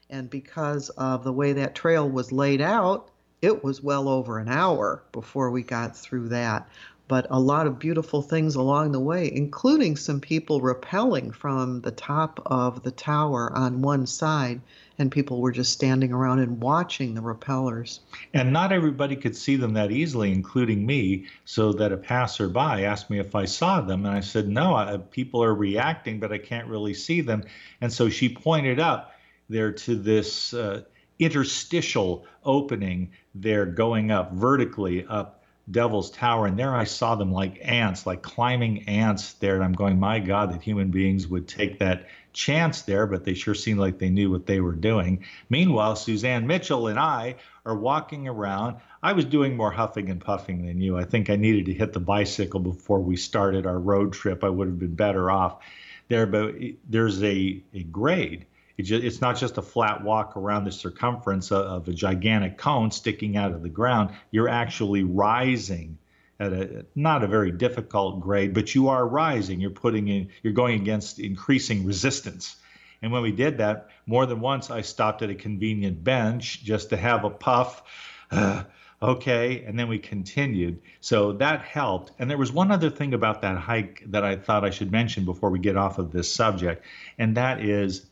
And 0.10 0.30
because 0.30 0.90
of 0.90 1.26
the 1.26 1.34
way 1.34 1.54
that 1.54 1.76
trail 1.76 2.10
was 2.10 2.32
laid 2.32 2.62
out, 2.62 3.10
it 3.42 3.62
was 3.64 3.84
well 3.84 4.08
over 4.08 4.40
an 4.40 4.48
hour 4.48 5.04
before 5.12 5.52
we 5.52 5.64
got 5.64 5.98
through 5.98 6.30
that. 6.30 6.70
But 7.10 7.28
a 7.30 7.40
lot 7.40 7.68
of 7.68 7.78
beautiful 7.78 8.22
things 8.22 8.56
along 8.56 8.94
the 8.94 9.00
way, 9.02 9.30
including 9.30 9.98
some 9.98 10.22
people 10.22 10.62
rappelling 10.62 11.36
from 11.36 11.82
the 11.82 11.92
top 11.92 12.42
of 12.46 12.84
the 12.84 12.92
tower 12.92 13.52
on 13.54 13.82
one 13.82 14.08
side, 14.08 14.62
and 14.98 15.12
people 15.12 15.42
were 15.42 15.52
just 15.52 15.72
standing 15.72 16.12
around 16.12 16.40
and 16.40 16.62
watching 16.62 17.14
the 17.14 17.22
rappellers. 17.22 18.02
And 18.34 18.54
not 18.54 18.72
everybody 18.72 19.16
could 19.16 19.36
see 19.36 19.56
them 19.56 19.74
that 19.74 19.92
easily, 19.92 20.32
including 20.32 20.86
me, 20.86 21.28
so 21.46 21.74
that 21.74 21.92
a 21.92 21.98
passerby 21.98 22.86
asked 22.86 23.10
me 23.10 23.20
if 23.20 23.36
I 23.36 23.46
saw 23.46 23.82
them, 23.82 24.06
and 24.06 24.16
I 24.16 24.20
said, 24.20 24.48
No, 24.48 24.76
I, 24.76 24.98
people 24.98 25.44
are 25.44 25.56
reacting, 25.56 26.20
but 26.20 26.32
I 26.32 26.38
can't 26.38 26.68
really 26.68 26.94
see 26.94 27.22
them. 27.22 27.44
And 27.82 27.92
so 27.92 28.10
she 28.10 28.30
pointed 28.30 28.80
up 28.80 29.14
there 29.50 29.72
to 29.72 29.96
this 29.96 30.54
uh, 30.54 30.84
interstitial 31.20 32.26
opening 32.44 33.12
there 33.36 33.66
going 33.66 34.12
up 34.12 34.34
vertically 34.34 35.06
up 35.08 35.41
Devil's 35.72 36.12
Tower. 36.12 36.48
And 36.48 36.58
there 36.58 36.76
I 36.76 36.84
saw 36.84 37.16
them 37.16 37.32
like 37.32 37.60
ants, 37.62 38.06
like 38.06 38.22
climbing 38.22 38.88
ants 38.88 39.34
there. 39.34 39.56
And 39.56 39.64
I'm 39.64 39.74
going, 39.74 40.00
my 40.00 40.20
God, 40.20 40.54
that 40.54 40.62
human 40.62 40.92
beings 40.92 41.28
would 41.28 41.48
take 41.48 41.80
that 41.80 42.08
chance 42.34 42.84
there, 42.84 43.08
but 43.08 43.26
they 43.26 43.34
sure 43.34 43.56
seemed 43.56 43.80
like 43.80 43.98
they 43.98 44.10
knew 44.10 44.32
what 44.32 44.46
they 44.46 44.62
were 44.62 44.74
doing. 44.74 45.26
Meanwhile, 45.50 45.96
Suzanne 45.96 46.48
Mitchell 46.48 46.88
and 46.88 47.00
I 47.00 47.36
are 47.66 47.76
walking 47.76 48.28
around. 48.28 48.78
I 49.04 49.14
was 49.14 49.26
doing 49.26 49.58
more 49.58 49.72
huffing 49.72 50.10
and 50.10 50.22
puffing 50.22 50.66
than 50.66 50.82
you. 50.82 50.98
I 50.98 51.04
think 51.04 51.30
I 51.30 51.36
needed 51.36 51.66
to 51.66 51.74
hit 51.74 51.94
the 51.94 52.00
bicycle 52.00 52.60
before 52.60 53.02
we 53.02 53.18
started 53.18 53.66
our 53.66 53.80
road 53.80 54.14
trip. 54.14 54.44
I 54.44 54.50
would 54.50 54.68
have 54.68 54.80
been 54.80 54.96
better 54.96 55.30
off 55.30 55.62
there, 56.08 56.26
but 56.26 56.56
there's 56.90 57.22
a, 57.24 57.62
a 57.74 57.84
grade 57.84 58.46
it's 58.90 59.22
not 59.22 59.38
just 59.38 59.58
a 59.58 59.62
flat 59.62 60.04
walk 60.04 60.38
around 60.38 60.64
the 60.64 60.72
circumference 60.72 61.52
of 61.52 61.88
a 61.88 61.94
gigantic 61.94 62.58
cone 62.58 62.92
sticking 62.92 63.38
out 63.38 63.52
of 63.52 63.62
the 63.62 63.70
ground. 63.70 64.12
You're 64.32 64.50
actually 64.50 65.04
rising 65.04 65.98
at 66.40 66.54
a 66.54 66.86
not 66.96 67.24
a 67.24 67.28
very 67.28 67.52
difficult 67.52 68.20
grade, 68.20 68.54
but 68.54 68.74
you 68.74 68.90
are 68.90 69.08
rising. 69.08 69.62
You're 69.62 69.70
putting 69.70 70.08
in, 70.08 70.30
you're 70.42 70.54
going 70.54 70.82
against 70.82 71.20
increasing 71.20 71.86
resistance. 71.86 72.56
And 73.02 73.12
when 73.12 73.22
we 73.22 73.32
did 73.32 73.60
that, 73.60 73.90
more 74.06 74.26
than 74.26 74.42
once, 74.42 74.70
I 74.70 74.82
stopped 74.82 75.22
at 75.22 75.30
a 75.30 75.36
convenient 75.36 76.04
bench 76.04 76.64
just 76.64 76.90
to 76.90 76.98
have 76.98 77.24
a 77.24 77.30
puff. 77.30 77.84
Uh, 78.32 78.64
okay, 79.02 79.64
and 79.64 79.78
then 79.78 79.88
we 79.88 79.98
continued. 79.98 80.82
So 81.00 81.34
that 81.34 81.62
helped. 81.62 82.12
And 82.20 82.30
there 82.30 82.38
was 82.38 82.52
one 82.52 82.72
other 82.72 82.90
thing 82.90 83.14
about 83.14 83.42
that 83.42 83.58
hike 83.58 84.04
that 84.08 84.24
I 84.24 84.36
thought 84.36 84.64
I 84.64 84.70
should 84.70 84.92
mention 84.92 85.26
before 85.26 85.50
we 85.50 85.60
get 85.60 85.78
off 85.78 85.98
of 85.98 86.12
this 86.12 86.32
subject, 86.34 86.86
and 87.18 87.38
that 87.38 87.62
is 87.62 88.06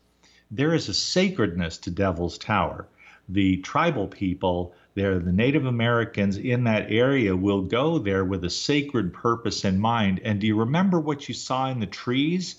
there 0.52 0.74
is 0.74 0.90
a 0.90 0.94
sacredness 0.94 1.78
to 1.80 1.92
Devil's 1.92 2.38
Tower. 2.38 2.88
The 3.28 3.58
tribal 3.58 4.08
people 4.08 4.74
there, 4.96 5.20
the 5.20 5.32
Native 5.32 5.66
Americans 5.66 6.38
in 6.38 6.64
that 6.64 6.92
area, 6.92 7.36
will 7.36 7.62
go 7.62 8.00
there 8.00 8.26
with 8.26 8.44
a 8.44 8.50
sacred 8.50 9.14
purpose 9.14 9.64
in 9.64 9.80
mind. 9.80 10.20
And 10.24 10.42
do 10.42 10.48
you 10.48 10.58
remember 10.58 11.00
what 11.00 11.28
you 11.28 11.36
saw 11.36 11.70
in 11.70 11.80
the 11.80 11.86
trees? 11.86 12.56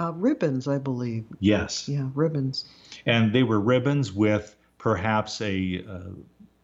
Uh, 0.00 0.12
ribbons, 0.12 0.66
I 0.66 0.78
believe. 0.78 1.24
Yes. 1.38 1.86
Yeah, 1.86 2.08
ribbons. 2.14 2.64
And 3.04 3.32
they 3.32 3.42
were 3.42 3.60
ribbons 3.60 4.12
with 4.12 4.56
perhaps 4.78 5.40
a 5.42 5.84
uh, 5.86 6.10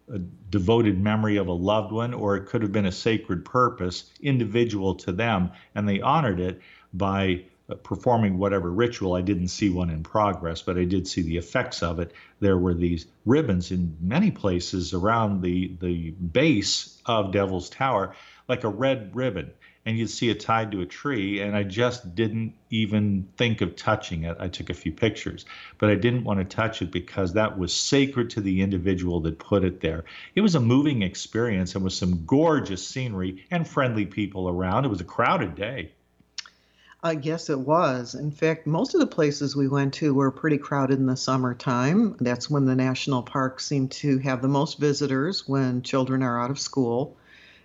a 0.08 0.18
devoted 0.50 1.00
memory 1.00 1.36
of 1.36 1.48
a 1.48 1.52
loved 1.52 1.92
one, 1.92 2.14
or 2.14 2.36
it 2.36 2.46
could 2.46 2.62
have 2.62 2.72
been 2.72 2.86
a 2.86 2.92
sacred 2.92 3.44
purpose 3.44 4.12
individual 4.20 4.94
to 4.94 5.12
them, 5.12 5.50
and 5.74 5.88
they 5.88 6.00
honored 6.00 6.38
it 6.38 6.60
by 6.94 7.44
performing 7.82 8.38
whatever 8.38 8.70
ritual. 8.70 9.14
I 9.14 9.22
didn't 9.22 9.48
see 9.48 9.70
one 9.70 9.90
in 9.90 10.02
progress, 10.02 10.62
but 10.62 10.78
I 10.78 10.84
did 10.84 11.08
see 11.08 11.22
the 11.22 11.36
effects 11.36 11.82
of 11.82 11.98
it. 11.98 12.12
There 12.40 12.58
were 12.58 12.74
these 12.74 13.06
ribbons 13.24 13.70
in 13.70 13.96
many 14.00 14.30
places 14.30 14.94
around 14.94 15.42
the 15.42 15.76
the 15.80 16.10
base 16.10 17.00
of 17.06 17.32
Devil's 17.32 17.70
Tower, 17.70 18.14
like 18.48 18.64
a 18.64 18.68
red 18.68 19.14
ribbon 19.16 19.52
and 19.86 19.96
you'd 19.96 20.10
see 20.10 20.28
it 20.28 20.40
tied 20.40 20.72
to 20.72 20.80
a 20.80 20.86
tree. 20.86 21.40
And 21.40 21.56
I 21.56 21.62
just 21.62 22.16
didn't 22.16 22.54
even 22.70 23.28
think 23.36 23.60
of 23.60 23.76
touching 23.76 24.24
it. 24.24 24.36
I 24.40 24.48
took 24.48 24.68
a 24.68 24.74
few 24.74 24.90
pictures, 24.90 25.46
but 25.78 25.88
I 25.88 25.94
didn't 25.94 26.24
want 26.24 26.40
to 26.40 26.56
touch 26.56 26.82
it 26.82 26.90
because 26.90 27.32
that 27.32 27.56
was 27.56 27.72
sacred 27.72 28.30
to 28.30 28.40
the 28.40 28.62
individual 28.62 29.20
that 29.20 29.38
put 29.38 29.64
it 29.64 29.80
there. 29.80 30.04
It 30.34 30.40
was 30.40 30.56
a 30.56 30.60
moving 30.60 31.02
experience 31.02 31.76
and 31.76 31.84
with 31.84 31.92
some 31.92 32.26
gorgeous 32.26 32.86
scenery 32.86 33.46
and 33.52 33.66
friendly 33.66 34.06
people 34.06 34.48
around. 34.48 34.84
It 34.84 34.88
was 34.88 35.00
a 35.00 35.04
crowded 35.04 35.54
day. 35.54 35.92
I 37.06 37.14
guess 37.14 37.48
it 37.50 37.60
was. 37.60 38.16
In 38.16 38.32
fact, 38.32 38.66
most 38.66 38.92
of 38.92 38.98
the 38.98 39.06
places 39.06 39.54
we 39.54 39.68
went 39.68 39.94
to 39.94 40.12
were 40.12 40.32
pretty 40.32 40.58
crowded 40.58 40.98
in 40.98 41.06
the 41.06 41.16
summertime. 41.16 42.16
That's 42.18 42.50
when 42.50 42.64
the 42.64 42.74
national 42.74 43.22
parks 43.22 43.64
seem 43.64 43.86
to 43.88 44.18
have 44.18 44.42
the 44.42 44.48
most 44.48 44.80
visitors 44.80 45.46
when 45.46 45.82
children 45.82 46.24
are 46.24 46.42
out 46.42 46.50
of 46.50 46.58
school. 46.58 47.16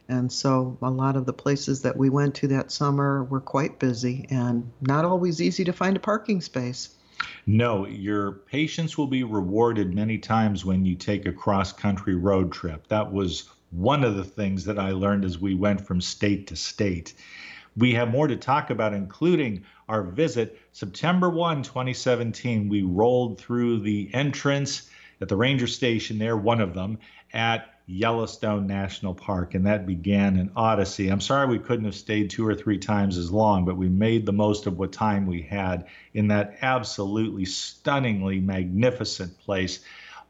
And 0.08 0.32
so 0.32 0.78
a 0.84 0.92
lot 0.92 1.16
of 1.16 1.26
the 1.26 1.34
places 1.34 1.82
that 1.82 1.98
we 1.98 2.08
went 2.12 2.36
to 2.36 2.48
that 2.50 2.72
summer 2.72 3.24
were 3.24 3.42
quite 3.42 3.80
busy 3.80 4.28
and 4.30 4.72
not 4.80 5.06
always 5.06 5.42
easy 5.42 5.64
to 5.64 5.74
find 5.74 5.98
a 5.98 6.02
parking 6.02 6.42
space. 6.42 6.90
No, 7.48 7.88
your 7.88 8.34
patience 8.34 8.96
will 8.96 9.08
be 9.08 9.24
rewarded 9.24 9.96
many 9.96 10.20
times 10.20 10.64
when 10.64 10.86
you 10.86 10.94
take 10.94 11.26
a 11.26 11.34
cross 11.34 11.74
country 11.74 12.14
road 12.14 12.52
trip. 12.52 12.88
That 12.90 13.12
was 13.12 13.50
one 13.72 14.04
of 14.04 14.18
the 14.18 14.24
things 14.24 14.66
that 14.66 14.78
I 14.78 14.92
learned 14.92 15.26
as 15.26 15.40
we 15.40 15.56
went 15.56 15.82
from 15.82 16.00
state 16.00 16.46
to 16.48 16.56
state. 16.56 17.16
We 17.78 17.94
have 17.94 18.12
more 18.12 18.28
to 18.28 18.36
talk 18.36 18.70
about, 18.70 18.94
including 18.94 19.64
our 19.88 20.04
visit. 20.04 20.60
September 20.72 21.30
1, 21.30 21.64
2017, 21.64 22.70
we 22.70 22.82
rolled 22.82 23.40
through 23.40 23.80
the 23.80 24.10
entrance 24.14 24.90
at 25.22 25.30
the 25.30 25.38
ranger 25.38 25.68
station 25.68 26.18
there, 26.18 26.36
one 26.36 26.60
of 26.60 26.74
them, 26.74 26.98
at 27.34 27.72
Yellowstone 27.88 28.68
National 28.68 29.14
Park, 29.14 29.54
and 29.54 29.66
that 29.66 29.86
began 29.86 30.38
an 30.38 30.52
odyssey. 30.56 31.10
I'm 31.10 31.22
sorry 31.22 31.48
we 31.48 31.60
couldn't 31.60 31.86
have 31.86 31.96
stayed 31.96 32.30
two 32.30 32.48
or 32.48 32.56
three 32.56 32.78
times 32.78 33.18
as 33.18 33.32
long, 33.32 33.66
but 33.66 33.78
we 33.78 33.90
made 33.90 34.26
the 34.26 34.34
most 34.34 34.66
of 34.66 34.78
what 34.78 34.92
time 34.92 35.26
we 35.26 35.42
had 35.42 35.88
in 36.14 36.28
that 36.30 36.58
absolutely 36.62 37.46
stunningly 37.46 38.40
magnificent 38.40 39.38
place 39.40 39.80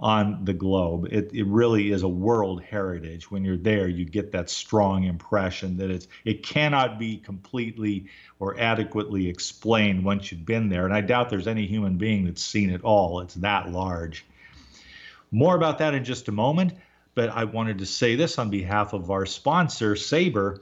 on 0.02 0.44
the 0.46 0.54
globe. 0.54 1.08
It, 1.12 1.32
it 1.32 1.46
really 1.46 1.92
is 1.92 2.02
a 2.02 2.08
world 2.08 2.64
heritage. 2.64 3.30
When 3.30 3.46
you're 3.46 3.56
there, 3.56 3.88
you 3.88 4.04
get 4.04 4.32
that 4.32 4.50
strong 4.50 5.04
impression 5.04 5.78
that 5.78 5.92
it's 5.92 6.08
it 6.26 6.44
cannot 6.44 6.98
be 6.98 7.18
completely 7.18 8.08
or 8.40 8.60
adequately 8.60 9.30
explained 9.30 10.04
once 10.04 10.32
you've 10.32 10.46
been 10.46 10.70
there. 10.70 10.86
And 10.86 10.94
I 10.94 11.02
doubt 11.02 11.30
there's 11.30 11.48
any 11.48 11.68
human 11.68 11.98
being 11.98 12.26
that's 12.26 12.42
seen 12.42 12.72
it 12.72 12.84
all. 12.84 13.20
It's 13.22 13.36
that 13.36 13.72
large. 13.72 14.26
More 15.30 15.56
about 15.56 15.78
that 15.78 15.94
in 15.94 16.04
just 16.04 16.28
a 16.28 16.32
moment. 16.32 16.74
But 17.14 17.30
I 17.30 17.44
wanted 17.44 17.80
to 17.80 17.86
say 17.86 18.16
this 18.16 18.40
on 18.40 18.50
behalf 18.50 18.94
of 18.94 19.12
our 19.12 19.26
sponsor, 19.26 19.96
Sabre. 19.96 20.62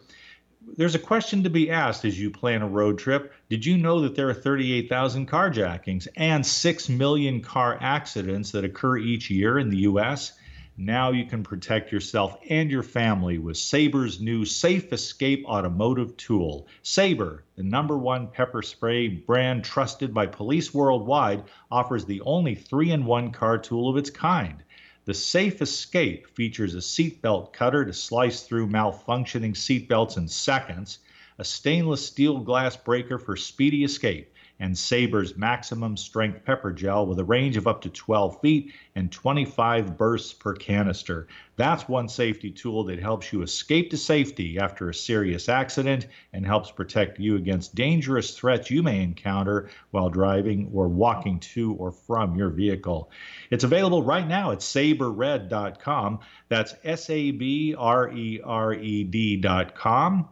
There's 0.77 0.95
a 0.95 0.99
question 0.99 1.43
to 1.43 1.49
be 1.49 1.69
asked 1.69 2.05
as 2.05 2.19
you 2.19 2.29
plan 2.29 2.61
a 2.61 2.67
road 2.67 2.99
trip. 2.99 3.33
Did 3.49 3.65
you 3.65 3.77
know 3.77 4.01
that 4.01 4.15
there 4.15 4.29
are 4.29 4.33
38,000 4.33 5.27
carjackings 5.27 6.07
and 6.15 6.45
6 6.45 6.89
million 6.89 7.41
car 7.41 7.77
accidents 7.81 8.51
that 8.51 8.63
occur 8.63 8.97
each 8.97 9.29
year 9.29 9.57
in 9.57 9.69
the 9.69 9.79
U.S.? 9.79 10.33
Now 10.77 11.11
you 11.11 11.25
can 11.25 11.43
protect 11.43 11.91
yourself 11.91 12.38
and 12.49 12.71
your 12.71 12.83
family 12.83 13.38
with 13.38 13.57
Sabre's 13.57 14.21
new 14.21 14.45
Safe 14.45 14.93
Escape 14.93 15.45
automotive 15.45 16.15
tool. 16.15 16.67
Sabre, 16.83 17.43
the 17.57 17.63
number 17.63 17.97
one 17.97 18.27
pepper 18.27 18.61
spray 18.61 19.09
brand 19.09 19.65
trusted 19.65 20.13
by 20.13 20.27
police 20.27 20.73
worldwide, 20.73 21.43
offers 21.69 22.05
the 22.05 22.21
only 22.21 22.55
three 22.55 22.91
in 22.91 23.03
one 23.03 23.31
car 23.31 23.57
tool 23.57 23.89
of 23.89 23.97
its 23.97 24.09
kind. 24.09 24.63
The 25.09 25.15
Safe 25.15 25.59
Escape 25.59 26.27
features 26.35 26.75
a 26.75 26.81
seatbelt 26.81 27.51
cutter 27.51 27.83
to 27.83 27.93
slice 27.93 28.43
through 28.43 28.67
malfunctioning 28.67 29.55
seatbelts 29.55 30.17
in 30.17 30.27
seconds, 30.27 30.99
a 31.39 31.43
stainless 31.43 32.05
steel 32.05 32.41
glass 32.41 32.77
breaker 32.77 33.17
for 33.17 33.35
speedy 33.35 33.83
escape, 33.83 34.31
and 34.59 34.77
Sabre's 34.77 35.37
maximum 35.37 35.95
strength 35.95 36.43
pepper 36.43 36.71
gel 36.71 37.05
with 37.05 37.19
a 37.19 37.23
range 37.23 37.57
of 37.57 37.67
up 37.67 37.81
to 37.81 37.89
12 37.89 38.41
feet 38.41 38.73
and 38.95 39.11
25 39.11 39.97
bursts 39.97 40.33
per 40.33 40.53
canister. 40.53 41.27
That's 41.55 41.87
one 41.87 42.09
safety 42.09 42.51
tool 42.51 42.83
that 42.85 42.99
helps 42.99 43.31
you 43.31 43.41
escape 43.41 43.89
to 43.91 43.97
safety 43.97 44.59
after 44.59 44.89
a 44.89 44.93
serious 44.93 45.49
accident 45.49 46.07
and 46.33 46.45
helps 46.45 46.71
protect 46.71 47.19
you 47.19 47.35
against 47.35 47.75
dangerous 47.75 48.31
threats 48.37 48.69
you 48.69 48.83
may 48.83 49.01
encounter 49.01 49.69
while 49.91 50.09
driving 50.09 50.69
or 50.73 50.87
walking 50.87 51.39
to 51.39 51.73
or 51.73 51.91
from 51.91 52.35
your 52.35 52.49
vehicle. 52.49 53.11
It's 53.49 53.63
available 53.63 54.03
right 54.03 54.27
now 54.27 54.51
at 54.51 54.61
sabrered.com. 54.61 56.19
That's 56.49 56.75
S 56.83 57.09
A 57.09 57.31
B 57.31 57.75
R 57.77 58.11
E 58.11 58.41
R 58.43 58.73
E 58.73 59.03
D.com 59.03 60.29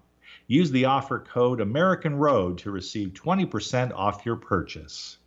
Use 0.50 0.72
the 0.72 0.86
offer 0.86 1.20
code 1.20 1.60
American 1.60 2.16
Road 2.16 2.60
to 2.60 2.72
receive 2.72 3.10
20% 3.10 3.92
off 3.94 4.26
your 4.26 4.38
purchase. 4.38 5.18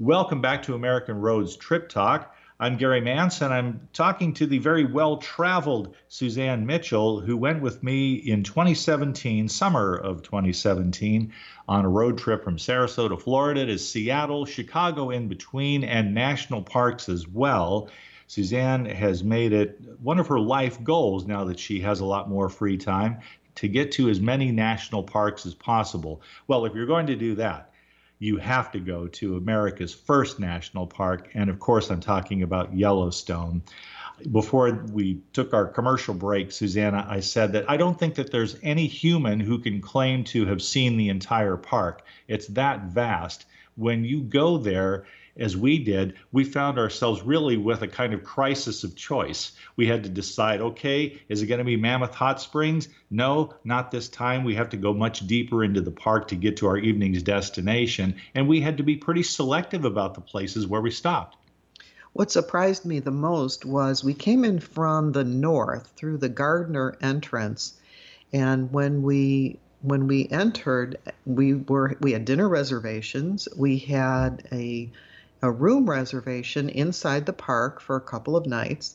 Welcome 0.00 0.40
back 0.40 0.64
to 0.64 0.74
American 0.74 1.20
Roads 1.20 1.56
Trip 1.56 1.88
Talk. 1.88 2.34
I'm 2.58 2.76
Gary 2.76 3.00
Mantz, 3.00 3.40
and 3.40 3.54
I'm 3.54 3.88
talking 3.92 4.34
to 4.34 4.46
the 4.46 4.58
very 4.58 4.84
well 4.84 5.18
traveled 5.18 5.94
Suzanne 6.08 6.66
Mitchell, 6.66 7.20
who 7.20 7.36
went 7.36 7.62
with 7.62 7.84
me 7.84 8.14
in 8.14 8.42
2017, 8.42 9.48
summer 9.48 9.94
of 9.94 10.22
2017, 10.22 11.32
on 11.68 11.84
a 11.84 11.88
road 11.88 12.18
trip 12.18 12.42
from 12.42 12.56
Sarasota, 12.56 13.20
Florida 13.20 13.64
to 13.66 13.78
Seattle, 13.78 14.44
Chicago 14.44 15.10
in 15.10 15.28
between, 15.28 15.84
and 15.84 16.14
national 16.14 16.62
parks 16.62 17.08
as 17.08 17.28
well. 17.28 17.90
Suzanne 18.26 18.84
has 18.84 19.24
made 19.24 19.54
it 19.54 19.80
one 20.02 20.18
of 20.18 20.26
her 20.26 20.38
life 20.38 20.82
goals 20.84 21.26
now 21.26 21.44
that 21.44 21.58
she 21.58 21.80
has 21.80 22.00
a 22.00 22.04
lot 22.04 22.28
more 22.28 22.50
free 22.50 22.76
time 22.76 23.20
to 23.58 23.66
get 23.66 23.90
to 23.90 24.08
as 24.08 24.20
many 24.20 24.52
national 24.52 25.02
parks 25.02 25.44
as 25.44 25.52
possible. 25.52 26.22
Well, 26.46 26.64
if 26.64 26.74
you're 26.74 26.86
going 26.86 27.08
to 27.08 27.16
do 27.16 27.34
that, 27.34 27.72
you 28.20 28.36
have 28.36 28.70
to 28.72 28.78
go 28.78 29.08
to 29.08 29.36
America's 29.36 29.92
first 29.92 30.38
national 30.38 30.86
park. 30.86 31.30
And 31.34 31.50
of 31.50 31.58
course, 31.58 31.90
I'm 31.90 32.00
talking 32.00 32.44
about 32.44 32.72
Yellowstone. 32.72 33.62
Before 34.32 34.84
we 34.92 35.20
took 35.32 35.54
our 35.54 35.66
commercial 35.66 36.14
break, 36.14 36.50
Susanna, 36.50 37.06
I 37.08 37.20
said 37.20 37.52
that 37.52 37.70
I 37.70 37.76
don't 37.76 37.98
think 37.98 38.16
that 38.16 38.32
there's 38.32 38.56
any 38.62 38.86
human 38.86 39.38
who 39.38 39.58
can 39.58 39.80
claim 39.80 40.24
to 40.24 40.46
have 40.46 40.60
seen 40.60 40.96
the 40.96 41.08
entire 41.08 41.56
park. 41.56 42.04
It's 42.26 42.48
that 42.48 42.84
vast. 42.84 43.46
When 43.76 44.04
you 44.04 44.22
go 44.22 44.58
there, 44.58 45.06
as 45.36 45.56
we 45.56 45.78
did, 45.78 46.14
we 46.32 46.42
found 46.42 46.78
ourselves 46.78 47.22
really 47.22 47.56
with 47.56 47.82
a 47.82 47.88
kind 47.88 48.12
of 48.12 48.24
crisis 48.24 48.82
of 48.82 48.96
choice. 48.96 49.52
We 49.76 49.86
had 49.86 50.02
to 50.02 50.08
decide 50.08 50.60
okay, 50.60 51.20
is 51.28 51.42
it 51.42 51.46
going 51.46 51.58
to 51.58 51.64
be 51.64 51.76
Mammoth 51.76 52.14
Hot 52.16 52.40
Springs? 52.40 52.88
No, 53.10 53.54
not 53.62 53.92
this 53.92 54.08
time. 54.08 54.42
We 54.42 54.56
have 54.56 54.70
to 54.70 54.76
go 54.76 54.92
much 54.92 55.26
deeper 55.28 55.62
into 55.62 55.80
the 55.80 55.92
park 55.92 56.28
to 56.28 56.36
get 56.36 56.56
to 56.56 56.66
our 56.66 56.76
evening's 56.76 57.22
destination. 57.22 58.16
And 58.34 58.48
we 58.48 58.60
had 58.60 58.78
to 58.78 58.82
be 58.82 58.96
pretty 58.96 59.22
selective 59.22 59.84
about 59.84 60.14
the 60.14 60.20
places 60.20 60.66
where 60.66 60.80
we 60.80 60.90
stopped. 60.90 61.36
What 62.12 62.30
surprised 62.30 62.84
me 62.84 63.00
the 63.00 63.10
most 63.10 63.64
was 63.64 64.02
we 64.02 64.14
came 64.14 64.44
in 64.44 64.60
from 64.60 65.12
the 65.12 65.24
north 65.24 65.92
through 65.96 66.18
the 66.18 66.28
Gardiner 66.28 66.96
entrance. 67.00 67.74
And 68.32 68.72
when 68.72 69.02
we 69.02 69.58
when 69.82 70.08
we 70.08 70.28
entered, 70.30 70.98
we 71.24 71.54
were 71.54 71.96
we 72.00 72.12
had 72.12 72.24
dinner 72.24 72.48
reservations. 72.48 73.48
We 73.56 73.78
had 73.78 74.46
a 74.50 74.90
a 75.42 75.50
room 75.50 75.88
reservation 75.88 76.68
inside 76.68 77.26
the 77.26 77.32
park 77.32 77.80
for 77.80 77.96
a 77.96 78.00
couple 78.00 78.36
of 78.36 78.46
nights. 78.46 78.94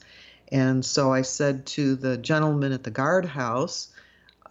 And 0.52 0.84
so 0.84 1.12
I 1.12 1.22
said 1.22 1.66
to 1.68 1.96
the 1.96 2.18
gentleman 2.18 2.74
at 2.74 2.84
the 2.84 2.92
guardhouse, 2.92 3.88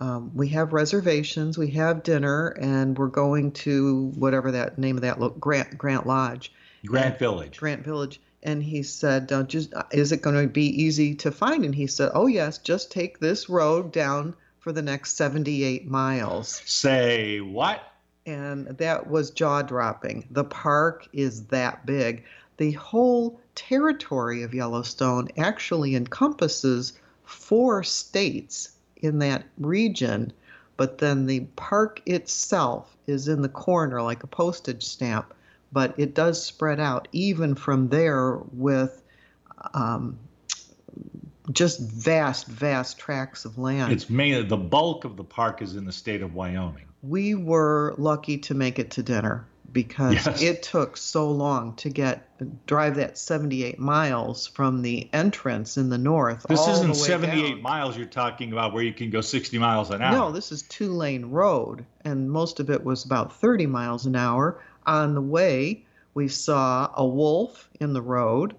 um, 0.01 0.33
we 0.35 0.49
have 0.49 0.73
reservations, 0.73 1.59
we 1.59 1.71
have 1.73 2.03
dinner, 2.03 2.49
and 2.61 2.99
we're 2.99 3.07
going 3.07 3.53
to 3.53 4.13
whatever 4.17 4.51
that 4.53 4.79
name 4.79 4.97
of 4.97 5.03
that 5.03 5.21
look 5.21 5.39
Grant 5.39 5.77
Grant 5.79 6.07
Lodge, 6.07 6.53
Grant 6.85 7.07
and, 7.07 7.19
Village, 7.19 7.59
Grant 7.59 7.85
Village. 7.85 8.21
And 8.43 8.63
he 8.63 8.83
said, 8.83 9.29
"Just 9.49 9.73
is 9.93 10.11
it 10.13 10.23
going 10.23 10.43
to 10.43 10.49
be 10.49 10.83
easy 10.83 11.15
to 11.17 11.31
find?" 11.31 11.65
And 11.65 11.75
he 11.75 11.87
said, 11.87 12.11
"Oh 12.15 12.27
yes, 12.27 12.59
just 12.59 12.91
take 12.91 13.21
this 13.21 13.49
road 13.49 13.93
down 13.93 14.35
for 14.59 14.73
the 14.73 14.83
next 14.83 15.17
78 15.17 15.87
miles." 15.89 16.61
Say 16.67 17.41
what? 17.41 17.83
and 18.27 18.67
that 18.79 19.09
was 19.09 19.31
jaw 19.31 19.63
dropping. 19.63 20.27
The 20.31 20.45
park 20.45 21.09
is 21.13 21.45
that 21.47 21.85
big. 21.85 22.25
The 22.57 22.73
whole 22.73 23.41
territory 23.55 24.43
of 24.43 24.55
Yellowstone 24.55 25.29
actually 25.37 25.97
encompasses 25.97 26.93
four 27.25 27.83
states 27.83 28.71
in 28.97 29.19
that 29.19 29.45
region, 29.59 30.33
but 30.77 30.99
then 30.99 31.27
the 31.27 31.41
park 31.57 32.01
itself 32.07 32.97
is 33.07 33.27
in 33.27 33.43
the 33.43 33.49
corner 33.49 34.01
like 34.01 34.23
a 34.23 34.29
postage 34.29 34.85
stamp, 34.85 35.35
but 35.73 35.95
it 35.99 36.15
does 36.15 36.43
spread 36.43 36.79
out 36.79 37.09
even 37.13 37.55
from 37.55 37.89
there 37.89 38.37
with 38.53 39.03
um, 39.75 40.19
just 41.51 41.81
vast, 41.81 42.47
vast 42.47 42.99
tracts 42.99 43.45
of 43.45 43.59
land. 43.59 43.93
It's 43.93 44.11
mainly 44.11 44.43
the 44.43 44.57
bulk 44.57 45.05
of 45.05 45.17
the 45.17 45.25
park 45.25 45.63
is 45.63 45.77
in 45.77 45.85
the 45.85 45.93
state 45.93 46.23
of 46.23 46.35
Wyoming. 46.35 46.85
We 47.03 47.35
were 47.35 47.95
lucky 47.99 48.39
to 48.39 48.55
make 48.55 48.79
it 48.79 48.91
to 48.93 49.03
dinner 49.03 49.47
because 49.73 50.15
yes. 50.15 50.43
it 50.43 50.63
took 50.63 50.97
so 50.97 51.31
long 51.31 51.75
to 51.77 51.89
get 51.89 52.29
drive 52.67 52.97
that 52.97 53.17
78 53.17 53.79
miles 53.79 54.47
from 54.47 54.83
the 54.83 55.09
entrance 55.13 55.77
in 55.77 55.89
the 55.89 55.99
north. 55.99 56.45
This 56.49 56.67
isn't 56.67 56.95
78 56.95 57.51
down. 57.51 57.63
miles 57.63 57.97
you're 57.97 58.07
talking 58.07 58.53
about 58.53 58.73
where 58.73 58.83
you 58.83 58.93
can 58.93 59.11
go 59.11 59.21
60 59.21 59.59
miles 59.59 59.91
an 59.91 60.03
hour. 60.03 60.13
No, 60.13 60.33
this 60.33 60.53
is 60.53 60.63
two 60.63 60.93
lane 60.93 61.27
road, 61.27 61.85
and 62.05 62.31
most 62.31 62.61
of 62.61 62.71
it 62.71 62.85
was 62.85 63.05
about 63.05 63.33
30 63.33 63.67
miles 63.67 64.07
an 64.07 64.17
hour. 64.17 64.61
On 64.87 65.15
the 65.15 65.23
way, 65.23 65.85
we 66.15 66.29
saw 66.29 66.91
a 66.95 67.07
wolf 67.07 67.69
in 67.81 67.93
the 67.93 68.03
road 68.03 68.55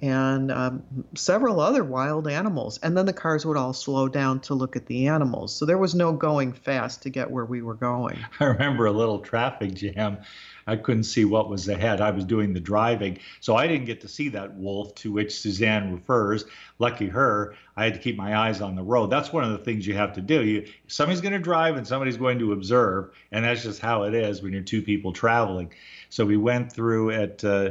and 0.00 0.50
um, 0.50 0.82
several 1.14 1.60
other 1.60 1.84
wild 1.84 2.26
animals. 2.26 2.78
And 2.82 2.96
then 2.96 3.04
the 3.04 3.12
cars 3.12 3.44
would 3.44 3.58
all 3.58 3.74
slow 3.74 4.08
down 4.08 4.40
to 4.40 4.54
look 4.54 4.74
at 4.74 4.86
the 4.86 5.08
animals. 5.08 5.54
So 5.54 5.66
there 5.66 5.76
was 5.76 5.94
no 5.94 6.12
going 6.12 6.54
fast 6.54 7.02
to 7.02 7.10
get 7.10 7.30
where 7.30 7.44
we 7.44 7.60
were 7.60 7.74
going. 7.74 8.18
I 8.40 8.46
remember 8.46 8.86
a 8.86 8.92
little 8.92 9.18
traffic 9.18 9.74
jam. 9.74 10.18
I 10.66 10.76
couldn't 10.76 11.04
see 11.04 11.24
what 11.24 11.50
was 11.50 11.68
ahead. 11.68 12.00
I 12.00 12.12
was 12.12 12.24
doing 12.24 12.52
the 12.52 12.60
driving, 12.60 13.18
so 13.40 13.56
I 13.56 13.66
didn't 13.66 13.86
get 13.86 14.02
to 14.02 14.08
see 14.08 14.28
that 14.30 14.54
wolf 14.54 14.94
to 14.96 15.12
which 15.12 15.38
Suzanne 15.38 15.92
refers. 15.92 16.44
Lucky 16.78 17.08
her, 17.08 17.54
I 17.76 17.84
had 17.84 17.94
to 17.94 18.00
keep 18.00 18.16
my 18.16 18.36
eyes 18.36 18.60
on 18.60 18.76
the 18.76 18.82
road. 18.82 19.08
That's 19.08 19.32
one 19.32 19.42
of 19.42 19.50
the 19.50 19.58
things 19.58 19.86
you 19.86 19.94
have 19.94 20.12
to 20.14 20.20
do. 20.20 20.44
You 20.44 20.68
somebody's 20.86 21.20
going 21.20 21.32
to 21.32 21.40
drive 21.40 21.76
and 21.76 21.86
somebody's 21.86 22.16
going 22.16 22.38
to 22.38 22.52
observe, 22.52 23.10
and 23.32 23.44
that's 23.44 23.64
just 23.64 23.80
how 23.80 24.04
it 24.04 24.14
is 24.14 24.42
when 24.42 24.52
you're 24.52 24.62
two 24.62 24.82
people 24.82 25.12
traveling. 25.12 25.72
So 26.08 26.24
we 26.24 26.36
went 26.36 26.72
through 26.72 27.10
at 27.10 27.44
uh, 27.44 27.70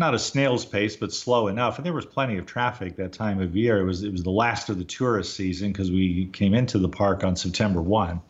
not 0.00 0.14
a 0.14 0.18
snail's 0.18 0.64
pace, 0.64 0.96
but 0.96 1.12
slow 1.12 1.48
enough. 1.48 1.76
And 1.76 1.84
there 1.84 1.92
was 1.92 2.06
plenty 2.06 2.38
of 2.38 2.46
traffic 2.46 2.96
that 2.96 3.12
time 3.12 3.38
of 3.38 3.54
year. 3.54 3.78
It 3.78 3.84
was 3.84 4.02
it 4.02 4.10
was 4.10 4.22
the 4.22 4.30
last 4.30 4.70
of 4.70 4.78
the 4.78 4.84
tourist 4.84 5.34
season 5.34 5.70
because 5.70 5.90
we 5.90 6.26
came 6.32 6.54
into 6.54 6.78
the 6.78 6.88
park 6.88 7.22
on 7.22 7.36
September 7.36 7.82
one, 7.82 8.22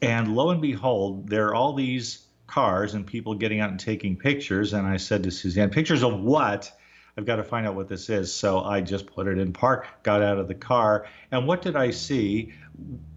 and 0.00 0.34
lo 0.34 0.48
and 0.50 0.62
behold, 0.62 1.28
there 1.28 1.48
are 1.48 1.54
all 1.54 1.74
these 1.74 2.24
cars 2.46 2.94
and 2.94 3.06
people 3.06 3.34
getting 3.34 3.60
out 3.60 3.70
and 3.70 3.78
taking 3.78 4.16
pictures. 4.16 4.72
And 4.72 4.86
I 4.86 4.96
said 4.96 5.22
to 5.24 5.30
Suzanne, 5.30 5.68
"Pictures 5.70 6.02
of 6.02 6.20
what?" 6.20 6.72
I've 7.18 7.26
got 7.26 7.36
to 7.36 7.44
find 7.44 7.66
out 7.66 7.74
what 7.74 7.88
this 7.88 8.08
is. 8.08 8.32
So 8.32 8.60
I 8.60 8.80
just 8.80 9.06
put 9.06 9.26
it 9.26 9.38
in 9.38 9.52
park, 9.52 9.86
got 10.04 10.22
out 10.22 10.38
of 10.38 10.48
the 10.48 10.54
car, 10.54 11.06
and 11.32 11.46
what 11.46 11.60
did 11.62 11.76
I 11.76 11.90
see 11.90 12.54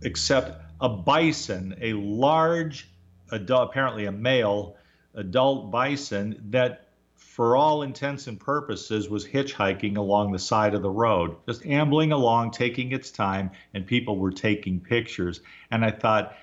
except 0.02 0.60
a 0.82 0.90
bison, 0.90 1.76
a 1.80 1.94
large 1.94 2.90
adult, 3.32 3.70
apparently 3.70 4.08
a 4.08 4.12
male 4.12 4.76
adult 5.14 5.72
bison 5.72 6.36
that 6.50 6.91
for 7.42 7.58
all 7.58 7.82
intents 7.82 8.28
and 8.28 8.40
purposes, 8.40 9.10
was 9.10 9.26
hitchhiking 9.26 9.98
along 9.98 10.32
the 10.32 10.38
side 10.38 10.76
of 10.76 10.84
the 10.84 10.90
road, 10.92 11.36
just 11.48 11.66
ambling 11.66 12.12
along, 12.12 12.52
taking 12.52 12.92
its 12.92 13.10
time, 13.10 13.50
and 13.74 13.84
people 13.88 14.20
were 14.20 14.32
taking 14.32 14.80
pictures. 14.80 15.42
And 15.72 15.84
I 15.84 15.90
thought, 15.90 16.38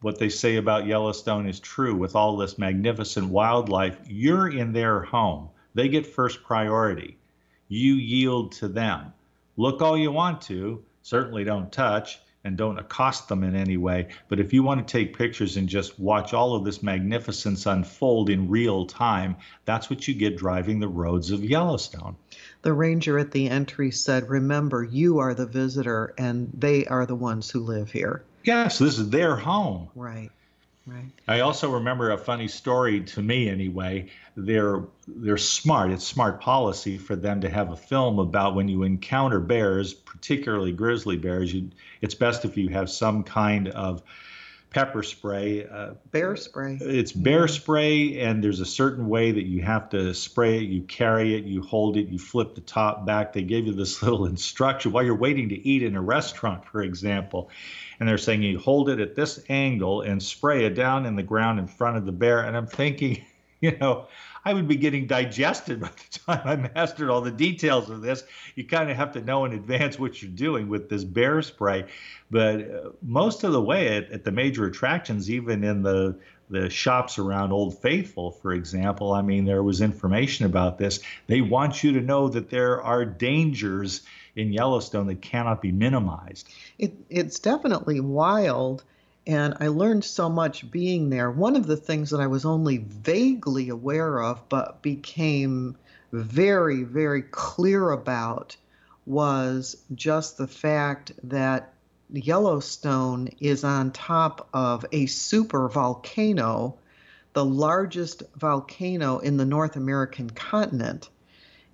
what 0.00 0.18
they 0.18 0.28
say 0.28 0.56
about 0.56 0.88
Yellowstone 0.88 1.46
is 1.46 1.60
true 1.60 1.94
with 1.94 2.16
all 2.16 2.36
this 2.36 2.58
magnificent 2.58 3.28
wildlife. 3.28 3.96
You're 4.08 4.48
in 4.48 4.72
their 4.72 5.02
home, 5.02 5.50
they 5.74 5.88
get 5.88 6.04
first 6.04 6.42
priority. 6.42 7.16
You 7.68 7.94
yield 7.94 8.50
to 8.54 8.66
them. 8.66 9.12
Look 9.56 9.82
all 9.82 9.96
you 9.96 10.10
want 10.10 10.40
to, 10.42 10.82
certainly 11.02 11.44
don't 11.44 11.70
touch 11.70 12.18
and 12.48 12.56
don't 12.56 12.78
accost 12.78 13.28
them 13.28 13.44
in 13.44 13.54
any 13.54 13.76
way. 13.76 14.08
But 14.28 14.40
if 14.40 14.54
you 14.54 14.62
want 14.62 14.86
to 14.86 14.90
take 14.90 15.16
pictures 15.16 15.58
and 15.58 15.68
just 15.68 16.00
watch 16.00 16.32
all 16.32 16.54
of 16.54 16.64
this 16.64 16.82
magnificence 16.82 17.66
unfold 17.66 18.30
in 18.30 18.48
real 18.48 18.86
time, 18.86 19.36
that's 19.66 19.90
what 19.90 20.08
you 20.08 20.14
get 20.14 20.38
driving 20.38 20.80
the 20.80 20.88
roads 20.88 21.30
of 21.30 21.44
Yellowstone. 21.44 22.16
The 22.62 22.72
ranger 22.72 23.18
at 23.18 23.30
the 23.30 23.50
entry 23.50 23.90
said, 23.90 24.30
Remember, 24.30 24.82
you 24.82 25.18
are 25.18 25.34
the 25.34 25.46
visitor 25.46 26.14
and 26.16 26.50
they 26.54 26.86
are 26.86 27.04
the 27.04 27.14
ones 27.14 27.50
who 27.50 27.60
live 27.60 27.92
here. 27.92 28.24
Yes, 28.44 28.78
this 28.78 28.98
is 28.98 29.10
their 29.10 29.36
home. 29.36 29.90
Right. 29.94 30.30
I 31.26 31.40
also 31.40 31.70
remember 31.70 32.10
a 32.10 32.18
funny 32.18 32.48
story 32.48 33.00
to 33.00 33.22
me 33.22 33.48
anyway. 33.48 34.10
They're 34.36 34.84
they're 35.06 35.36
smart. 35.36 35.90
It's 35.90 36.04
smart 36.04 36.40
policy 36.40 36.96
for 36.98 37.16
them 37.16 37.40
to 37.42 37.50
have 37.50 37.70
a 37.70 37.76
film 37.76 38.18
about 38.18 38.54
when 38.54 38.68
you 38.68 38.82
encounter 38.82 39.40
bears, 39.40 39.92
particularly 39.92 40.72
grizzly 40.72 41.16
bears. 41.16 41.52
You, 41.52 41.70
it's 42.00 42.14
best 42.14 42.44
if 42.44 42.56
you 42.56 42.68
have 42.70 42.90
some 42.90 43.22
kind 43.22 43.68
of 43.68 44.02
pepper 44.70 45.02
spray. 45.02 45.66
Uh, 45.66 45.94
bear 46.10 46.36
spray. 46.36 46.78
It's 46.80 47.12
bear 47.12 47.48
spray, 47.48 48.20
and 48.20 48.42
there's 48.42 48.60
a 48.60 48.66
certain 48.66 49.08
way 49.08 49.32
that 49.32 49.46
you 49.46 49.62
have 49.62 49.88
to 49.90 50.12
spray 50.14 50.58
it. 50.58 50.64
You 50.64 50.82
carry 50.82 51.34
it, 51.34 51.44
you 51.44 51.62
hold 51.62 51.96
it, 51.96 52.08
you 52.08 52.18
flip 52.18 52.54
the 52.54 52.60
top 52.60 53.06
back. 53.06 53.32
They 53.32 53.42
give 53.42 53.66
you 53.66 53.72
this 53.72 54.02
little 54.02 54.26
instruction 54.26 54.92
while 54.92 55.04
you're 55.04 55.14
waiting 55.14 55.48
to 55.50 55.68
eat 55.68 55.82
in 55.82 55.96
a 55.96 56.02
restaurant, 56.02 56.64
for 56.66 56.82
example 56.82 57.50
and 58.00 58.08
they're 58.08 58.18
saying 58.18 58.42
you 58.42 58.58
hold 58.58 58.88
it 58.88 59.00
at 59.00 59.14
this 59.14 59.40
angle 59.48 60.02
and 60.02 60.22
spray 60.22 60.64
it 60.64 60.74
down 60.74 61.06
in 61.06 61.16
the 61.16 61.22
ground 61.22 61.58
in 61.58 61.66
front 61.66 61.96
of 61.96 62.06
the 62.06 62.12
bear. 62.12 62.40
And 62.40 62.56
I'm 62.56 62.66
thinking, 62.66 63.24
you 63.60 63.76
know, 63.78 64.06
I 64.48 64.54
would 64.54 64.66
be 64.66 64.76
getting 64.76 65.06
digested 65.06 65.78
by 65.78 65.88
the 65.88 66.18
time 66.20 66.40
I 66.42 66.56
mastered 66.74 67.10
all 67.10 67.20
the 67.20 67.30
details 67.30 67.90
of 67.90 68.00
this. 68.00 68.24
You 68.54 68.64
kind 68.64 68.90
of 68.90 68.96
have 68.96 69.12
to 69.12 69.20
know 69.20 69.44
in 69.44 69.52
advance 69.52 69.98
what 69.98 70.22
you're 70.22 70.30
doing 70.30 70.70
with 70.70 70.88
this 70.88 71.04
bear 71.04 71.42
spray. 71.42 71.84
But 72.30 72.60
uh, 72.60 72.90
most 73.02 73.44
of 73.44 73.52
the 73.52 73.60
way 73.60 73.98
at, 73.98 74.10
at 74.10 74.24
the 74.24 74.32
major 74.32 74.64
attractions, 74.64 75.30
even 75.30 75.64
in 75.64 75.82
the 75.82 76.18
the 76.50 76.70
shops 76.70 77.18
around 77.18 77.52
Old 77.52 77.76
Faithful, 77.82 78.30
for 78.30 78.54
example, 78.54 79.12
I 79.12 79.20
mean, 79.20 79.44
there 79.44 79.62
was 79.62 79.82
information 79.82 80.46
about 80.46 80.78
this. 80.78 81.00
They 81.26 81.42
want 81.42 81.84
you 81.84 81.92
to 81.92 82.00
know 82.00 82.30
that 82.30 82.48
there 82.48 82.82
are 82.82 83.04
dangers 83.04 84.00
in 84.34 84.54
Yellowstone 84.54 85.08
that 85.08 85.20
cannot 85.20 85.60
be 85.60 85.72
minimized. 85.72 86.48
It, 86.78 86.94
it's 87.10 87.38
definitely 87.38 88.00
wild. 88.00 88.82
And 89.28 89.54
I 89.60 89.68
learned 89.68 90.04
so 90.06 90.30
much 90.30 90.70
being 90.70 91.10
there. 91.10 91.30
One 91.30 91.54
of 91.54 91.66
the 91.66 91.76
things 91.76 92.08
that 92.10 92.20
I 92.20 92.26
was 92.26 92.46
only 92.46 92.78
vaguely 92.78 93.68
aware 93.68 94.22
of, 94.22 94.48
but 94.48 94.80
became 94.80 95.76
very, 96.12 96.82
very 96.82 97.20
clear 97.20 97.90
about, 97.90 98.56
was 99.04 99.76
just 99.94 100.38
the 100.38 100.46
fact 100.46 101.12
that 101.24 101.74
Yellowstone 102.10 103.28
is 103.38 103.64
on 103.64 103.92
top 103.92 104.48
of 104.54 104.86
a 104.92 105.04
super 105.04 105.68
volcano, 105.68 106.78
the 107.34 107.44
largest 107.44 108.22
volcano 108.36 109.18
in 109.18 109.36
the 109.36 109.44
North 109.44 109.76
American 109.76 110.30
continent 110.30 111.10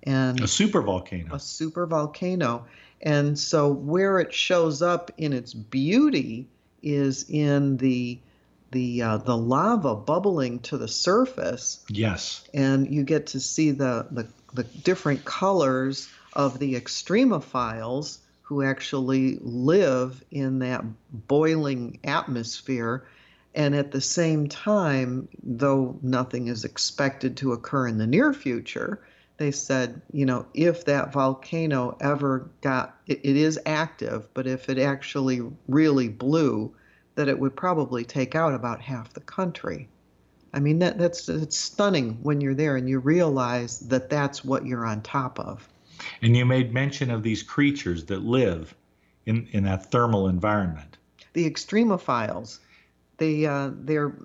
and 0.03 0.41
a 0.41 0.47
super 0.47 0.81
volcano. 0.81 1.33
A 1.33 1.39
super 1.39 1.85
volcano. 1.85 2.65
And 3.01 3.39
so 3.39 3.69
where 3.71 4.19
it 4.19 4.33
shows 4.33 4.81
up 4.81 5.09
in 5.17 5.31
its 5.31 5.53
beauty 5.53 6.47
is 6.85 7.25
in 7.29 7.77
the 7.77 8.19
the 8.71 9.01
uh, 9.01 9.17
the 9.17 9.35
lava 9.35 9.95
bubbling 9.95 10.59
to 10.59 10.77
the 10.77 10.87
surface. 10.87 11.83
Yes. 11.89 12.47
And 12.53 12.93
you 12.93 13.03
get 13.03 13.27
to 13.27 13.39
see 13.39 13.71
the 13.71 14.07
the, 14.11 14.27
the 14.53 14.63
different 14.63 15.25
colors 15.25 16.09
of 16.33 16.59
the 16.59 16.75
extremophiles 16.75 18.19
who 18.43 18.61
actually 18.61 19.39
live 19.41 20.23
in 20.31 20.59
that 20.59 20.83
boiling 21.11 21.99
atmosphere. 22.03 23.05
And 23.55 23.73
at 23.73 23.91
the 23.91 24.01
same 24.01 24.49
time, 24.49 25.29
though 25.41 25.97
nothing 26.01 26.47
is 26.47 26.65
expected 26.65 27.37
to 27.37 27.53
occur 27.53 27.87
in 27.87 27.97
the 27.97 28.05
near 28.05 28.33
future, 28.33 29.01
they 29.37 29.51
said, 29.51 30.01
you 30.11 30.25
know, 30.25 30.45
if 30.53 30.85
that 30.85 31.11
volcano 31.11 31.97
ever 31.99 32.49
got, 32.61 32.97
it, 33.07 33.19
it 33.23 33.35
is 33.35 33.59
active, 33.65 34.27
but 34.33 34.47
if 34.47 34.69
it 34.69 34.79
actually 34.79 35.41
really 35.67 36.07
blew, 36.07 36.73
that 37.15 37.27
it 37.27 37.37
would 37.37 37.55
probably 37.55 38.03
take 38.05 38.35
out 38.35 38.53
about 38.53 38.81
half 38.81 39.13
the 39.13 39.21
country. 39.21 39.89
I 40.53 40.59
mean, 40.59 40.79
that, 40.79 40.97
that's 40.97 41.27
it's 41.27 41.57
stunning 41.57 42.19
when 42.23 42.39
you're 42.39 42.55
there 42.55 42.77
and 42.77 42.87
you 42.87 42.99
realize 42.99 43.79
that 43.81 44.09
that's 44.09 44.45
what 44.45 44.65
you're 44.65 44.85
on 44.85 45.01
top 45.01 45.39
of. 45.39 45.67
And 46.21 46.35
you 46.35 46.45
made 46.45 46.73
mention 46.73 47.11
of 47.11 47.23
these 47.23 47.43
creatures 47.43 48.05
that 48.05 48.23
live 48.23 48.73
in, 49.25 49.47
in 49.51 49.63
that 49.65 49.91
thermal 49.91 50.27
environment. 50.27 50.97
The 51.33 51.49
extremophiles, 51.49 52.59
they 53.17 53.45
uh, 53.45 53.71
they're 53.73 54.15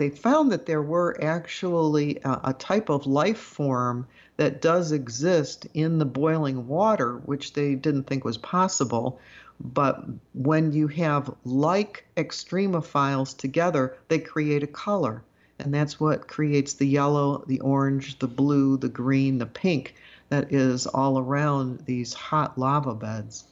they 0.00 0.08
found 0.08 0.50
that 0.50 0.64
there 0.64 0.80
were 0.80 1.22
actually 1.22 2.18
a, 2.24 2.40
a 2.44 2.52
type 2.54 2.88
of 2.88 3.06
life 3.06 3.36
form 3.38 4.06
that 4.38 4.62
does 4.62 4.92
exist 4.92 5.66
in 5.74 5.98
the 5.98 6.06
boiling 6.06 6.66
water, 6.66 7.18
which 7.26 7.52
they 7.52 7.74
didn't 7.74 8.04
think 8.04 8.24
was 8.24 8.38
possible. 8.38 9.20
But 9.60 10.02
when 10.32 10.72
you 10.72 10.88
have 10.88 11.34
like 11.44 12.06
extremophiles 12.16 13.36
together, 13.36 13.98
they 14.08 14.18
create 14.18 14.62
a 14.62 14.66
color. 14.66 15.22
And 15.58 15.74
that's 15.74 16.00
what 16.00 16.28
creates 16.28 16.72
the 16.72 16.86
yellow, 16.86 17.44
the 17.46 17.60
orange, 17.60 18.18
the 18.20 18.26
blue, 18.26 18.78
the 18.78 18.88
green, 18.88 19.36
the 19.36 19.44
pink 19.44 19.96
that 20.30 20.50
is 20.50 20.86
all 20.86 21.18
around 21.18 21.80
these 21.84 22.14
hot 22.14 22.56
lava 22.56 22.94
beds. 22.94 23.44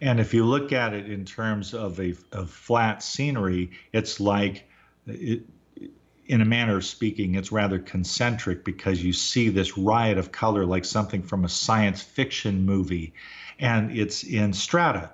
And 0.00 0.18
if 0.18 0.34
you 0.34 0.44
look 0.44 0.72
at 0.72 0.94
it 0.94 1.08
in 1.08 1.24
terms 1.24 1.74
of 1.74 2.00
a 2.00 2.12
flat 2.12 3.04
scenery, 3.04 3.70
it's 3.92 4.18
like 4.18 4.68
it, 5.06 5.44
in 6.26 6.40
a 6.40 6.44
manner 6.44 6.76
of 6.76 6.84
speaking, 6.84 7.34
it's 7.34 7.52
rather 7.52 7.78
concentric 7.78 8.64
because 8.64 9.02
you 9.02 9.12
see 9.12 9.48
this 9.48 9.76
riot 9.76 10.18
of 10.18 10.32
color 10.32 10.64
like 10.64 10.84
something 10.84 11.22
from 11.22 11.44
a 11.44 11.48
science 11.48 12.02
fiction 12.02 12.64
movie, 12.64 13.12
and 13.58 13.96
it's 13.96 14.22
in 14.22 14.52
strata 14.52 15.10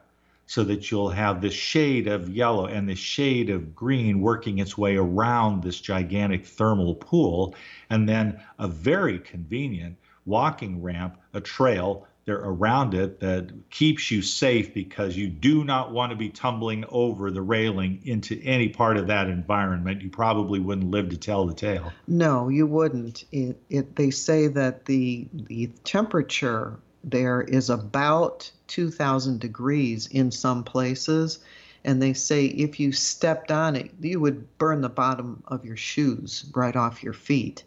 so 0.47 0.65
that 0.65 0.91
you'll 0.91 1.11
have 1.11 1.41
this 1.43 1.53
shade 1.53 2.07
of 2.09 2.29
yellow 2.31 2.67
and 2.67 2.89
this 2.89 2.99
shade 2.99 3.51
of 3.51 3.75
green 3.75 4.21
working 4.21 4.59
its 4.59 4.79
way 4.79 4.97
around 4.97 5.63
this 5.63 5.81
gigantic 5.81 6.47
thermal 6.47 6.95
pool, 6.95 7.55
and 7.91 8.09
then 8.09 8.41
a 8.59 8.67
very 8.67 9.19
convenient 9.19 9.97
walking 10.25 10.83
ramp, 10.83 11.19
a 11.35 11.41
trail 11.41 12.07
there 12.29 12.37
around 12.37 12.95
it 12.95 13.21
that 13.21 13.51
keeps 13.71 14.11
you 14.11 14.23
safe 14.23 14.73
because 14.75 15.17
you 15.17 15.29
do 15.29 15.65
not 15.65 15.93
want 15.93 16.11
to 16.11 16.17
be 16.17 16.29
tumbling 16.29 16.85
over 16.91 17.31
the 17.31 17.43
railing 17.43 18.01
into 18.05 18.41
any 18.45 18.69
part 18.69 18.97
of 18.97 19.07
that 19.07 19.29
environment. 19.29 20.03
You 20.03 20.11
probably 20.11 20.61
wouldn't 20.61 20.91
live 20.91 21.09
to 21.09 21.17
tell 21.17 21.47
the 21.47 21.55
tale. 21.55 21.91
No, 22.07 22.49
you 22.49 22.67
wouldn't. 22.67 23.25
It, 23.33 23.59
it, 23.71 23.97
they 23.97 24.11
say 24.11 24.47
that 24.49 24.85
the 24.85 25.27
the 25.33 25.69
temperature 25.85 26.79
there 27.03 27.41
is 27.41 27.71
about 27.71 28.51
2,000 28.67 29.41
degrees 29.41 30.07
in 30.09 30.31
some 30.31 30.65
places. 30.65 31.39
And 31.85 32.03
they 32.03 32.13
say 32.13 32.47
if 32.47 32.79
you 32.79 32.93
stepped 32.93 33.51
on 33.51 33.77
it, 33.77 33.91
you 34.01 34.21
would 34.21 34.59
burn 34.59 34.83
the 34.83 34.89
bottom 34.89 35.43
of 35.47 35.65
your 35.65 35.77
shoes 35.77 36.45
right 36.55 36.77
off 36.77 37.03
your 37.03 37.13
feet. 37.13 37.65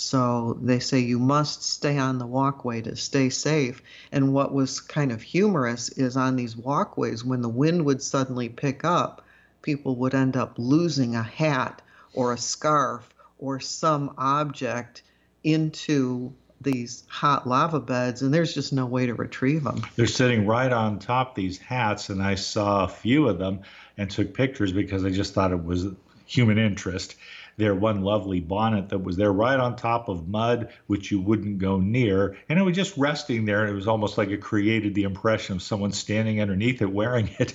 So 0.00 0.56
they 0.62 0.78
say 0.78 1.00
you 1.00 1.18
must 1.18 1.62
stay 1.62 1.98
on 1.98 2.18
the 2.18 2.26
walkway 2.26 2.80
to 2.82 2.96
stay 2.96 3.28
safe. 3.28 3.82
And 4.10 4.32
what 4.32 4.52
was 4.52 4.80
kind 4.80 5.12
of 5.12 5.20
humorous 5.20 5.90
is 5.90 6.16
on 6.16 6.36
these 6.36 6.56
walkways, 6.56 7.22
when 7.22 7.42
the 7.42 7.50
wind 7.50 7.84
would 7.84 8.02
suddenly 8.02 8.48
pick 8.48 8.82
up, 8.82 9.22
people 9.60 9.96
would 9.96 10.14
end 10.14 10.38
up 10.38 10.54
losing 10.56 11.14
a 11.14 11.22
hat 11.22 11.82
or 12.14 12.32
a 12.32 12.38
scarf 12.38 13.12
or 13.38 13.60
some 13.60 14.14
object 14.16 15.02
into 15.44 16.32
these 16.62 17.04
hot 17.08 17.46
lava 17.46 17.80
beds 17.80 18.22
and 18.22 18.32
there's 18.32 18.54
just 18.54 18.72
no 18.72 18.86
way 18.86 19.06
to 19.06 19.14
retrieve 19.14 19.64
them. 19.64 19.82
They're 19.96 20.06
sitting 20.06 20.46
right 20.46 20.72
on 20.72 20.98
top 20.98 21.34
these 21.34 21.58
hats 21.58 22.08
and 22.08 22.22
I 22.22 22.34
saw 22.34 22.84
a 22.84 22.88
few 22.88 23.28
of 23.28 23.38
them 23.38 23.60
and 23.96 24.10
took 24.10 24.34
pictures 24.34 24.72
because 24.72 25.04
I 25.04 25.10
just 25.10 25.34
thought 25.34 25.52
it 25.52 25.64
was 25.64 25.86
human 26.26 26.58
interest. 26.58 27.16
There 27.60 27.74
one 27.74 28.00
lovely 28.00 28.40
bonnet 28.40 28.88
that 28.88 29.04
was 29.04 29.18
there 29.18 29.32
right 29.32 29.60
on 29.60 29.76
top 29.76 30.08
of 30.08 30.26
mud 30.26 30.72
which 30.86 31.10
you 31.10 31.20
wouldn't 31.20 31.58
go 31.58 31.78
near 31.78 32.38
and 32.48 32.58
it 32.58 32.62
was 32.62 32.74
just 32.74 32.96
resting 32.96 33.44
there 33.44 33.60
and 33.60 33.70
it 33.70 33.74
was 33.74 33.86
almost 33.86 34.16
like 34.16 34.30
it 34.30 34.40
created 34.40 34.94
the 34.94 35.02
impression 35.02 35.56
of 35.56 35.62
someone 35.62 35.92
standing 35.92 36.40
underneath 36.40 36.80
it 36.80 36.90
wearing 36.90 37.28
it. 37.38 37.54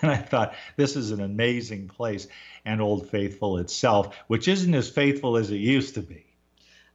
and 0.00 0.10
I 0.10 0.16
thought 0.16 0.54
this 0.76 0.96
is 0.96 1.10
an 1.10 1.20
amazing 1.20 1.88
place 1.88 2.26
and 2.64 2.80
Old 2.80 3.10
Faithful 3.10 3.58
itself, 3.58 4.16
which 4.28 4.48
isn't 4.48 4.74
as 4.74 4.88
faithful 4.88 5.36
as 5.36 5.50
it 5.50 5.56
used 5.56 5.96
to 5.96 6.00
be. 6.00 6.24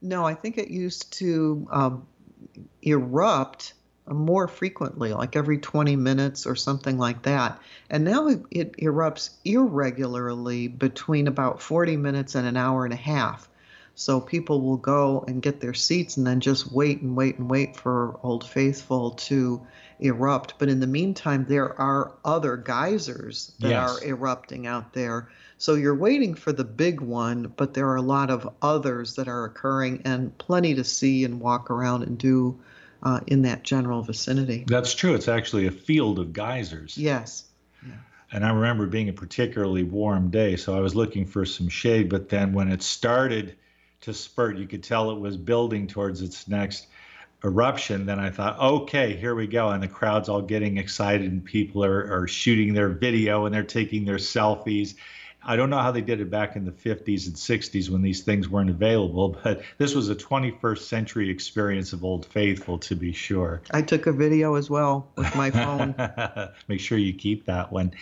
No, 0.02 0.26
I 0.26 0.34
think 0.34 0.58
it 0.58 0.70
used 0.70 1.14
to 1.20 1.68
um, 1.72 2.08
erupt 2.82 3.74
more 4.10 4.48
frequently, 4.48 5.14
like 5.14 5.36
every 5.36 5.58
20 5.58 5.96
minutes 5.96 6.46
or 6.46 6.56
something 6.56 6.98
like 6.98 7.24
that. 7.24 7.60
And 7.90 8.04
now 8.04 8.28
it, 8.28 8.42
it, 8.52 8.78
erupts 8.78 9.32
irregularly 9.46 10.68
between 10.68 11.28
about 11.28 11.62
40 11.62 11.98
minutes 11.98 12.36
and 12.36 12.48
an 12.48 12.58
hour 12.58 12.86
and 12.86 12.94
a 12.94 12.98
half. 12.98 13.48
So 13.96 14.22
people 14.22 14.62
will 14.62 14.78
go 14.78 15.26
and 15.28 15.42
get 15.42 15.60
their 15.60 15.74
seats 15.74 16.16
and 16.16 16.26
then 16.26 16.40
just 16.40 16.72
wait 16.72 17.02
and 17.02 17.18
wait 17.18 17.38
and 17.38 17.50
wait 17.50 17.76
for 17.76 18.18
Old 18.24 18.48
Faithful 18.48 19.12
to 19.12 19.62
erupt. 20.00 20.54
But 20.58 20.70
in 20.70 20.80
the 20.80 20.88
meantime, 20.88 21.46
there 21.50 21.80
are 21.80 22.14
other 22.24 22.56
geysers 22.56 23.52
that 23.60 23.70
yes. 23.70 23.90
are 23.90 24.04
erupting 24.06 24.68
out 24.68 24.94
there. 24.94 25.30
So 25.58 25.74
you're 25.74 25.96
waiting 25.96 26.36
for 26.36 26.54
the 26.54 26.64
big 26.64 27.02
one, 27.02 27.52
but 27.58 27.74
there 27.74 27.90
are 27.90 27.98
a 27.98 28.02
lot 28.02 28.30
of 28.30 28.50
others 28.62 29.16
that 29.16 29.28
are 29.28 29.44
occurring 29.44 30.04
and 30.06 30.38
plenty 30.38 30.76
to 30.76 30.86
see 30.86 31.26
and 31.26 31.42
walk 31.42 31.70
around 31.70 32.04
and 32.04 32.18
do 32.18 32.58
uh, 33.04 33.20
in 33.28 33.44
that 33.44 33.64
general 33.64 34.02
vicinity. 34.02 34.66
That's 34.68 34.94
true. 34.94 35.14
It's 35.16 35.28
actually 35.28 35.68
a 35.68 35.72
field 35.72 36.20
of 36.20 36.34
geysers. 36.34 36.98
Yes. 36.98 37.46
Yeah. 37.86 37.94
And 38.32 38.46
I 38.46 38.52
remember 38.52 38.88
being 38.88 39.10
a 39.10 39.14
particularly 39.14 39.84
warm 39.84 40.30
day, 40.30 40.56
so 40.56 40.76
I 40.76 40.80
was 40.80 40.96
looking 40.96 41.26
for 41.26 41.46
some 41.46 41.70
shade. 41.70 42.10
But 42.10 42.30
then 42.30 42.54
when 42.54 42.72
it 42.72 42.82
started 42.82 43.56
to 44.02 44.14
spurt, 44.14 44.58
you 44.58 44.68
could 44.68 44.84
tell 44.84 45.12
it 45.12 45.20
was 45.20 45.38
building 45.38 45.88
towards 45.88 46.22
its 46.22 46.48
next 46.48 46.88
eruption, 47.44 48.06
then 48.06 48.20
I 48.20 48.30
thought, 48.30 48.60
okay, 48.60 49.16
here 49.16 49.36
we 49.36 49.48
go. 49.48 49.70
And 49.70 49.82
the 49.82 49.88
crowd's 49.88 50.30
all 50.30 50.42
getting 50.42 50.78
excited, 50.78 51.32
and 51.32 51.44
people 51.44 51.84
are, 51.86 52.22
are 52.22 52.28
shooting 52.28 52.74
their 52.74 52.90
video 52.90 53.46
and 53.46 53.56
they're 53.56 53.64
taking 53.64 54.06
their 54.06 54.18
selfies. 54.18 54.96
I 55.44 55.56
don't 55.56 55.70
know 55.70 55.80
how 55.80 55.92
they 55.92 56.02
did 56.02 56.20
it 56.20 56.30
back 56.30 56.56
in 56.56 56.66
the 56.66 56.72
50s 56.72 57.28
and 57.28 57.36
60s 57.36 57.90
when 57.90 58.02
these 58.02 58.22
things 58.22 58.50
weren't 58.50 58.70
available, 58.70 59.40
but 59.44 59.62
this 59.78 59.96
was 59.96 60.10
a 60.10 60.16
21st 60.16 60.80
century 60.80 61.30
experience 61.30 61.94
of 61.94 62.04
Old 62.04 62.26
Faithful, 62.26 62.78
to 62.80 62.96
be 62.96 63.14
sure. 63.14 63.62
I 63.72 63.82
took 63.82 64.06
a 64.06 64.12
video 64.12 64.56
as 64.56 64.70
well 64.70 65.08
with 65.16 65.34
my 65.36 65.50
phone. 65.52 65.96
Make 66.68 66.82
sure 66.82 66.98
you 66.98 67.14
keep 67.14 67.46
that 67.46 67.72
one. 67.72 67.94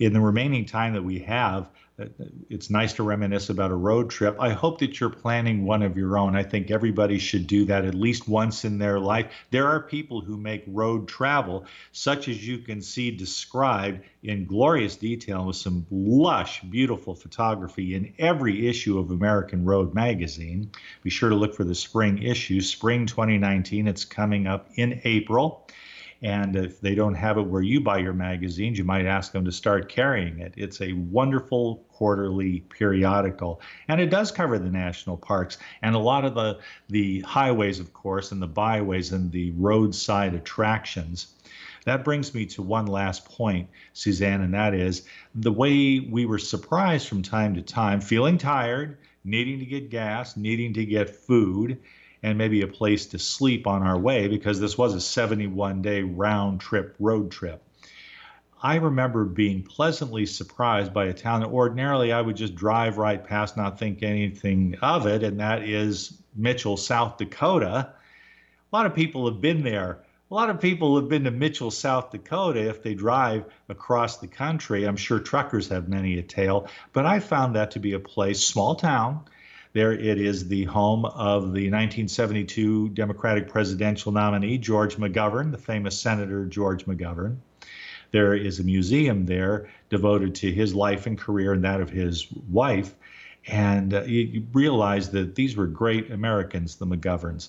In 0.00 0.12
the 0.12 0.20
remaining 0.20 0.66
time 0.66 0.94
that 0.94 1.04
we 1.04 1.20
have, 1.20 1.68
it's 1.96 2.70
nice 2.70 2.92
to 2.94 3.04
reminisce 3.04 3.50
about 3.50 3.70
a 3.70 3.76
road 3.76 4.10
trip. 4.10 4.36
I 4.40 4.50
hope 4.50 4.80
that 4.80 4.98
you're 4.98 5.10
planning 5.10 5.64
one 5.64 5.82
of 5.82 5.96
your 5.96 6.18
own. 6.18 6.34
I 6.34 6.42
think 6.42 6.70
everybody 6.70 7.18
should 7.18 7.46
do 7.46 7.64
that 7.66 7.84
at 7.84 7.94
least 7.94 8.28
once 8.28 8.64
in 8.64 8.78
their 8.78 8.98
life. 8.98 9.32
There 9.50 9.68
are 9.68 9.80
people 9.80 10.20
who 10.20 10.36
make 10.36 10.64
road 10.66 11.06
travel, 11.06 11.66
such 11.92 12.26
as 12.28 12.46
you 12.46 12.58
can 12.58 12.82
see 12.82 13.12
described 13.12 14.04
in 14.24 14.44
glorious 14.44 14.96
detail 14.96 15.46
with 15.46 15.56
some 15.56 15.86
lush, 15.90 16.62
beautiful 16.62 17.14
photography 17.14 17.94
in 17.94 18.12
every 18.18 18.66
issue 18.66 18.98
of 18.98 19.12
American 19.12 19.64
Road 19.64 19.94
magazine. 19.94 20.72
Be 21.04 21.10
sure 21.10 21.28
to 21.28 21.36
look 21.36 21.54
for 21.54 21.64
the 21.64 21.76
spring 21.76 22.20
issue, 22.22 22.60
spring 22.60 23.06
2019. 23.06 23.86
It's 23.86 24.04
coming 24.04 24.48
up 24.48 24.68
in 24.74 25.00
April. 25.04 25.64
And 26.24 26.56
if 26.56 26.80
they 26.80 26.94
don't 26.94 27.16
have 27.16 27.36
it 27.36 27.42
where 27.42 27.60
you 27.60 27.82
buy 27.82 27.98
your 27.98 28.14
magazines, 28.14 28.78
you 28.78 28.84
might 28.84 29.04
ask 29.04 29.30
them 29.30 29.44
to 29.44 29.52
start 29.52 29.90
carrying 29.90 30.38
it. 30.40 30.54
It's 30.56 30.80
a 30.80 30.94
wonderful 30.94 31.84
quarterly 31.90 32.60
periodical, 32.60 33.60
and 33.88 34.00
it 34.00 34.08
does 34.08 34.32
cover 34.32 34.58
the 34.58 34.70
national 34.70 35.18
parks 35.18 35.58
and 35.82 35.94
a 35.94 35.98
lot 35.98 36.24
of 36.24 36.34
the 36.34 36.60
the 36.88 37.20
highways, 37.20 37.78
of 37.78 37.92
course, 37.92 38.32
and 38.32 38.40
the 38.40 38.46
byways 38.46 39.12
and 39.12 39.30
the 39.32 39.50
roadside 39.50 40.32
attractions. 40.32 41.34
That 41.84 42.04
brings 42.04 42.34
me 42.34 42.46
to 42.46 42.62
one 42.62 42.86
last 42.86 43.26
point, 43.26 43.68
Suzanne, 43.92 44.40
and 44.40 44.54
that 44.54 44.72
is 44.72 45.06
the 45.34 45.52
way 45.52 46.00
we 46.00 46.24
were 46.24 46.38
surprised 46.38 47.06
from 47.06 47.20
time 47.20 47.54
to 47.56 47.62
time, 47.62 48.00
feeling 48.00 48.38
tired, 48.38 48.96
needing 49.24 49.58
to 49.58 49.66
get 49.66 49.90
gas, 49.90 50.38
needing 50.38 50.72
to 50.72 50.86
get 50.86 51.10
food, 51.10 51.80
and 52.24 52.38
maybe 52.38 52.62
a 52.62 52.66
place 52.66 53.04
to 53.04 53.18
sleep 53.18 53.66
on 53.66 53.82
our 53.82 53.98
way 53.98 54.28
because 54.28 54.58
this 54.58 54.78
was 54.78 54.94
a 54.94 55.00
71 55.00 55.82
day 55.82 56.02
round 56.02 56.58
trip 56.58 56.96
road 56.98 57.30
trip. 57.30 57.62
I 58.62 58.76
remember 58.76 59.26
being 59.26 59.62
pleasantly 59.62 60.24
surprised 60.24 60.94
by 60.94 61.04
a 61.04 61.12
town 61.12 61.40
that 61.40 61.50
ordinarily 61.50 62.12
I 62.12 62.22
would 62.22 62.36
just 62.36 62.54
drive 62.54 62.96
right 62.96 63.22
past, 63.22 63.58
not 63.58 63.78
think 63.78 64.02
anything 64.02 64.74
of 64.80 65.06
it, 65.06 65.22
and 65.22 65.38
that 65.38 65.64
is 65.64 66.18
Mitchell, 66.34 66.78
South 66.78 67.18
Dakota. 67.18 67.92
A 68.72 68.76
lot 68.76 68.86
of 68.86 68.94
people 68.94 69.30
have 69.30 69.42
been 69.42 69.62
there. 69.62 70.02
A 70.30 70.34
lot 70.34 70.48
of 70.48 70.58
people 70.58 70.96
have 70.96 71.10
been 71.10 71.24
to 71.24 71.30
Mitchell, 71.30 71.70
South 71.70 72.10
Dakota 72.10 72.66
if 72.66 72.82
they 72.82 72.94
drive 72.94 73.44
across 73.68 74.16
the 74.16 74.26
country. 74.26 74.84
I'm 74.86 74.96
sure 74.96 75.18
truckers 75.18 75.68
have 75.68 75.90
many 75.90 76.18
a 76.18 76.22
tale, 76.22 76.68
but 76.94 77.04
I 77.04 77.20
found 77.20 77.54
that 77.54 77.70
to 77.72 77.80
be 77.80 77.92
a 77.92 78.00
place, 78.00 78.42
small 78.42 78.76
town, 78.76 79.26
there 79.74 79.92
it 79.92 80.20
is 80.20 80.46
the 80.46 80.64
home 80.64 81.04
of 81.04 81.42
the 81.42 81.68
1972 81.68 82.90
Democratic 82.90 83.48
presidential 83.48 84.12
nominee, 84.12 84.56
George 84.56 84.96
McGovern, 84.96 85.50
the 85.50 85.58
famous 85.58 85.98
Senator 85.98 86.46
George 86.46 86.86
McGovern. 86.86 87.38
There 88.12 88.34
is 88.34 88.60
a 88.60 88.62
museum 88.62 89.26
there 89.26 89.68
devoted 89.90 90.36
to 90.36 90.52
his 90.52 90.76
life 90.76 91.06
and 91.06 91.18
career 91.18 91.52
and 91.52 91.64
that 91.64 91.80
of 91.80 91.90
his 91.90 92.30
wife. 92.48 92.94
And 93.48 93.92
uh, 93.92 94.02
you, 94.02 94.20
you 94.20 94.46
realize 94.52 95.10
that 95.10 95.34
these 95.34 95.56
were 95.56 95.66
great 95.66 96.12
Americans, 96.12 96.76
the 96.76 96.86
McGoverns. 96.86 97.48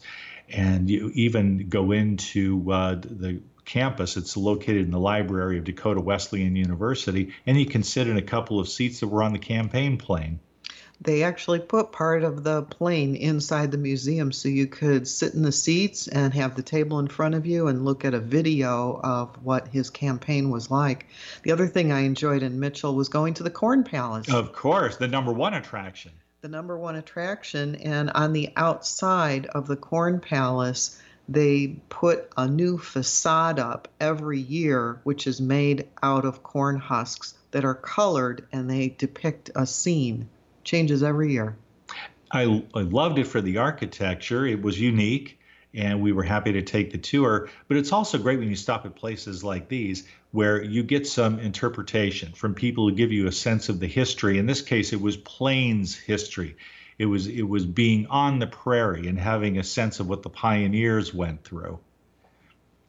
And 0.49 0.89
you 0.89 1.11
even 1.13 1.69
go 1.69 1.91
into 1.91 2.71
uh, 2.71 2.95
the 2.95 3.41
campus. 3.65 4.17
It's 4.17 4.35
located 4.35 4.85
in 4.85 4.91
the 4.91 4.99
library 4.99 5.59
of 5.59 5.63
Dakota 5.63 6.01
Wesleyan 6.01 6.55
University, 6.55 7.33
and 7.45 7.57
you 7.57 7.67
can 7.67 7.83
sit 7.83 8.07
in 8.07 8.17
a 8.17 8.21
couple 8.23 8.59
of 8.59 8.67
seats 8.67 9.01
that 9.01 9.07
were 9.07 9.21
on 9.21 9.33
the 9.33 9.39
campaign 9.39 9.97
plane 9.97 10.39
they 11.05 11.21
actually 11.21 11.59
put 11.59 11.91
part 11.91 12.23
of 12.23 12.43
the 12.43 12.63
plane 12.63 13.15
inside 13.15 13.71
the 13.71 13.77
museum 13.77 14.31
so 14.31 14.49
you 14.49 14.65
could 14.65 15.07
sit 15.07 15.35
in 15.35 15.43
the 15.43 15.51
seats 15.51 16.07
and 16.07 16.33
have 16.33 16.55
the 16.55 16.63
table 16.63 16.97
in 16.97 17.07
front 17.07 17.35
of 17.35 17.45
you 17.45 17.67
and 17.67 17.85
look 17.85 18.03
at 18.03 18.15
a 18.15 18.19
video 18.19 18.99
of 19.03 19.29
what 19.43 19.67
his 19.67 19.91
campaign 19.91 20.49
was 20.49 20.71
like. 20.71 21.05
The 21.43 21.51
other 21.51 21.67
thing 21.67 21.91
I 21.91 22.01
enjoyed 22.01 22.41
in 22.41 22.59
Mitchell 22.59 22.95
was 22.95 23.07
going 23.07 23.35
to 23.35 23.43
the 23.43 23.51
Corn 23.51 23.83
Palace. 23.83 24.33
Of 24.33 24.51
course, 24.51 24.97
the 24.97 25.07
number 25.07 25.31
one 25.31 25.53
attraction. 25.53 26.11
The 26.41 26.49
number 26.49 26.75
one 26.75 26.95
attraction. 26.95 27.75
And 27.75 28.09
on 28.09 28.33
the 28.33 28.51
outside 28.55 29.45
of 29.45 29.67
the 29.67 29.75
Corn 29.75 30.19
Palace, 30.19 30.99
they 31.29 31.77
put 31.89 32.31
a 32.35 32.47
new 32.47 32.79
facade 32.79 33.59
up 33.59 33.87
every 33.99 34.39
year, 34.39 34.99
which 35.03 35.27
is 35.27 35.39
made 35.39 35.87
out 36.01 36.25
of 36.25 36.41
corn 36.41 36.77
husks 36.77 37.35
that 37.51 37.63
are 37.63 37.75
colored 37.75 38.47
and 38.51 38.67
they 38.67 38.89
depict 38.89 39.51
a 39.55 39.67
scene 39.67 40.29
changes 40.65 41.03
every 41.03 41.31
year. 41.31 41.55
I, 42.31 42.63
I 42.73 42.81
loved 42.81 43.19
it 43.19 43.27
for 43.27 43.39
the 43.39 43.59
architecture. 43.59 44.45
It 44.45 44.61
was 44.61 44.79
unique 44.79 45.39
and 45.75 46.01
we 46.01 46.11
were 46.11 46.23
happy 46.23 46.53
to 46.53 46.61
take 46.61 46.91
the 46.91 46.97
tour. 46.97 47.49
But 47.67 47.77
it's 47.77 47.91
also 47.91 48.17
great 48.17 48.39
when 48.39 48.49
you 48.49 48.55
stop 48.55 48.85
at 48.85 48.95
places 48.95 49.43
like 49.43 49.67
these 49.67 50.07
where 50.31 50.61
you 50.61 50.83
get 50.83 51.07
some 51.07 51.39
interpretation 51.39 52.31
from 52.33 52.53
people 52.53 52.89
who 52.89 52.95
give 52.95 53.11
you 53.11 53.27
a 53.27 53.31
sense 53.31 53.69
of 53.69 53.79
the 53.79 53.87
history. 53.87 54.37
In 54.37 54.45
this 54.45 54.61
case, 54.61 54.91
it 54.93 55.01
was 55.01 55.17
Plains 55.17 55.95
history. 55.95 56.57
It 56.97 57.05
was 57.05 57.27
it 57.27 57.43
was 57.43 57.65
being 57.65 58.07
on 58.07 58.39
the 58.39 58.47
prairie 58.47 59.07
and 59.07 59.19
having 59.19 59.57
a 59.57 59.63
sense 59.63 59.99
of 59.99 60.07
what 60.07 60.23
the 60.23 60.29
pioneers 60.29 61.13
went 61.13 61.43
through. 61.43 61.79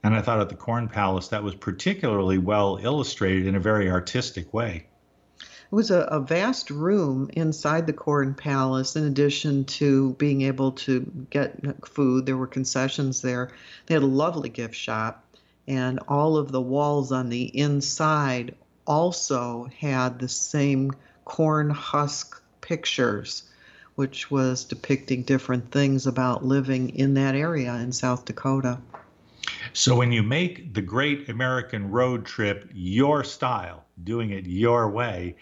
And 0.05 0.15
I 0.15 0.23
thought 0.23 0.41
at 0.41 0.49
the 0.49 0.55
Corn 0.55 0.89
Palace 0.89 1.29
that 1.29 1.43
was 1.43 1.57
particularly 1.57 2.39
well 2.39 2.79
illustrated 2.81 3.47
in 3.49 3.57
a 3.57 3.61
very 3.61 3.91
artistic 3.91 4.55
way. 4.55 4.87
It 5.71 5.75
was 5.75 5.91
a, 5.91 6.01
a, 6.03 6.21
vast 6.21 6.71
room 6.71 7.29
inside 7.33 7.87
the 7.87 7.93
Corn 7.93 8.35
Palace, 8.35 8.95
in 8.95 9.05
addition 9.05 9.65
to 9.65 10.13
being 10.15 10.43
able 10.43 10.73
to 10.73 11.01
get 11.31 11.87
food. 11.89 12.25
There 12.25 12.37
were 12.37 12.47
concessions 12.47 13.21
there. 13.21 13.51
They 13.87 13.95
had 13.95 14.05
a 14.05 14.07
lovely 14.07 14.49
gift 14.49 14.77
shop, 14.77 15.25
and 15.67 15.99
all 16.07 16.37
of 16.37 16.53
the 16.53 16.61
walls 16.61 17.11
on 17.11 17.31
the 17.31 17.45
inside 17.45 18.55
also 18.87 19.69
had 19.81 20.21
the 20.21 20.29
same 20.29 20.93
corn 21.25 21.71
husk 21.71 22.41
pictures, 22.61 23.43
which 23.97 24.31
was 24.31 24.65
depicting 24.65 25.23
different 25.23 25.73
things 25.73 26.07
about 26.07 26.45
living 26.45 26.91
in 26.91 27.15
that 27.15 27.35
area 27.35 27.75
in 27.75 27.91
South 27.91 28.25
Dakota. 28.25 28.79
So 29.73 29.97
when 29.97 30.13
you 30.13 30.23
make 30.23 30.75
the 30.75 30.83
great 30.83 31.29
American 31.29 31.91
road 31.91 32.25
trip 32.25 32.71
your 32.73 33.25
style, 33.25 33.85
doing 34.03 34.31
it 34.31 34.47
your 34.47 34.91
way, 34.91 35.37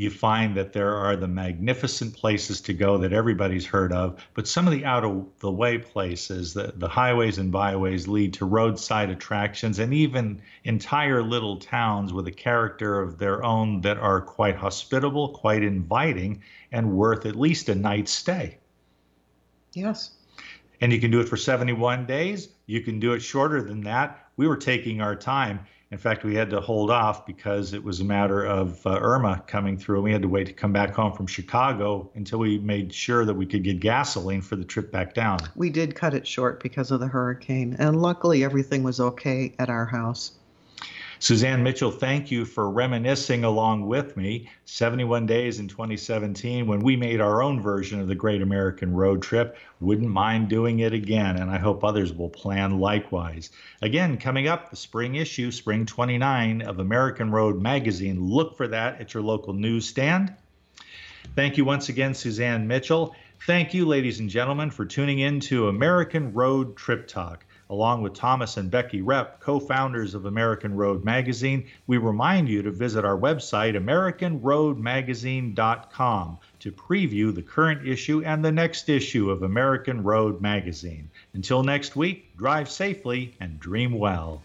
you 0.00 0.08
find 0.08 0.56
that 0.56 0.72
there 0.72 0.96
are 0.96 1.14
the 1.14 1.28
magnificent 1.28 2.14
places 2.14 2.62
to 2.62 2.72
go 2.72 2.96
that 2.96 3.12
everybody's 3.12 3.66
heard 3.66 3.92
of, 3.92 4.18
but 4.32 4.48
some 4.48 4.66
of 4.66 4.72
the 4.72 4.82
out 4.84 5.04
of 5.04 5.26
the 5.40 5.50
way 5.50 5.76
places, 5.76 6.54
the, 6.54 6.72
the 6.76 6.88
highways 6.88 7.36
and 7.36 7.52
byways 7.52 8.08
lead 8.08 8.32
to 8.32 8.46
roadside 8.46 9.10
attractions 9.10 9.78
and 9.78 9.92
even 9.92 10.40
entire 10.64 11.22
little 11.22 11.58
towns 11.58 12.14
with 12.14 12.26
a 12.26 12.32
character 12.32 12.98
of 12.98 13.18
their 13.18 13.44
own 13.44 13.82
that 13.82 13.98
are 13.98 14.22
quite 14.22 14.56
hospitable, 14.56 15.28
quite 15.30 15.62
inviting, 15.62 16.42
and 16.72 16.92
worth 16.92 17.26
at 17.26 17.36
least 17.36 17.68
a 17.68 17.74
night's 17.74 18.12
stay. 18.12 18.56
Yes. 19.74 20.12
And 20.80 20.92
you 20.92 21.00
can 21.00 21.10
do 21.10 21.20
it 21.20 21.28
for 21.28 21.36
71 21.36 22.06
days. 22.06 22.48
You 22.66 22.80
can 22.80 22.98
do 22.98 23.12
it 23.12 23.20
shorter 23.20 23.62
than 23.62 23.82
that. 23.82 24.28
We 24.36 24.48
were 24.48 24.56
taking 24.56 25.00
our 25.00 25.14
time. 25.14 25.60
In 25.90 25.98
fact, 25.98 26.22
we 26.22 26.36
had 26.36 26.50
to 26.50 26.60
hold 26.60 26.90
off 26.90 27.26
because 27.26 27.74
it 27.74 27.82
was 27.82 27.98
a 27.98 28.04
matter 28.04 28.44
of 28.44 28.86
uh, 28.86 28.98
Irma 29.00 29.42
coming 29.48 29.76
through. 29.76 29.96
And 29.96 30.04
we 30.04 30.12
had 30.12 30.22
to 30.22 30.28
wait 30.28 30.46
to 30.46 30.52
come 30.52 30.72
back 30.72 30.94
home 30.94 31.12
from 31.12 31.26
Chicago 31.26 32.08
until 32.14 32.38
we 32.38 32.58
made 32.58 32.94
sure 32.94 33.24
that 33.24 33.34
we 33.34 33.44
could 33.44 33.64
get 33.64 33.80
gasoline 33.80 34.40
for 34.40 34.54
the 34.54 34.64
trip 34.64 34.92
back 34.92 35.14
down. 35.14 35.40
We 35.56 35.68
did 35.68 35.96
cut 35.96 36.14
it 36.14 36.28
short 36.28 36.62
because 36.62 36.92
of 36.92 37.00
the 37.00 37.08
hurricane. 37.08 37.74
And 37.78 38.00
luckily, 38.00 38.44
everything 38.44 38.84
was 38.84 39.00
okay 39.00 39.52
at 39.58 39.68
our 39.68 39.86
house. 39.86 40.32
Suzanne 41.22 41.62
Mitchell, 41.62 41.90
thank 41.90 42.30
you 42.30 42.46
for 42.46 42.70
reminiscing 42.70 43.44
along 43.44 43.86
with 43.86 44.16
me 44.16 44.48
71 44.64 45.26
days 45.26 45.58
in 45.58 45.68
2017 45.68 46.66
when 46.66 46.80
we 46.80 46.96
made 46.96 47.20
our 47.20 47.42
own 47.42 47.60
version 47.60 48.00
of 48.00 48.08
the 48.08 48.14
Great 48.14 48.40
American 48.40 48.94
Road 48.94 49.20
Trip. 49.20 49.58
Wouldn't 49.80 50.08
mind 50.08 50.48
doing 50.48 50.78
it 50.78 50.94
again, 50.94 51.36
and 51.36 51.50
I 51.50 51.58
hope 51.58 51.84
others 51.84 52.14
will 52.14 52.30
plan 52.30 52.80
likewise. 52.80 53.50
Again, 53.82 54.16
coming 54.16 54.48
up, 54.48 54.70
the 54.70 54.76
spring 54.76 55.16
issue, 55.16 55.50
spring 55.50 55.84
29 55.84 56.62
of 56.62 56.78
American 56.78 57.30
Road 57.30 57.60
Magazine. 57.60 58.30
Look 58.30 58.56
for 58.56 58.68
that 58.68 58.98
at 58.98 59.12
your 59.12 59.22
local 59.22 59.52
newsstand. 59.52 60.32
Thank 61.36 61.58
you 61.58 61.66
once 61.66 61.90
again, 61.90 62.14
Suzanne 62.14 62.66
Mitchell. 62.66 63.14
Thank 63.46 63.74
you, 63.74 63.84
ladies 63.84 64.20
and 64.20 64.30
gentlemen, 64.30 64.70
for 64.70 64.86
tuning 64.86 65.18
in 65.18 65.40
to 65.40 65.68
American 65.68 66.32
Road 66.32 66.78
Trip 66.78 67.06
Talk 67.06 67.44
along 67.70 68.02
with 68.02 68.14
Thomas 68.14 68.56
and 68.56 68.68
Becky 68.70 69.00
Repp, 69.00 69.38
co 69.38 69.60
founders 69.60 70.14
of 70.14 70.26
American 70.26 70.74
Road 70.74 71.04
Magazine, 71.04 71.68
we 71.86 71.98
remind 71.98 72.48
you 72.48 72.62
to 72.62 72.72
visit 72.72 73.04
our 73.04 73.16
website, 73.16 73.76
AmericanRoadMagazine.com, 73.76 76.38
to 76.58 76.72
preview 76.72 77.34
the 77.34 77.42
current 77.42 77.86
issue 77.86 78.24
and 78.24 78.44
the 78.44 78.52
next 78.52 78.88
issue 78.88 79.30
of 79.30 79.44
American 79.44 80.02
Road 80.02 80.40
Magazine. 80.40 81.08
Until 81.32 81.62
next 81.62 81.94
week, 81.94 82.36
drive 82.36 82.68
safely 82.68 83.36
and 83.40 83.60
dream 83.60 83.92
well. 83.92 84.42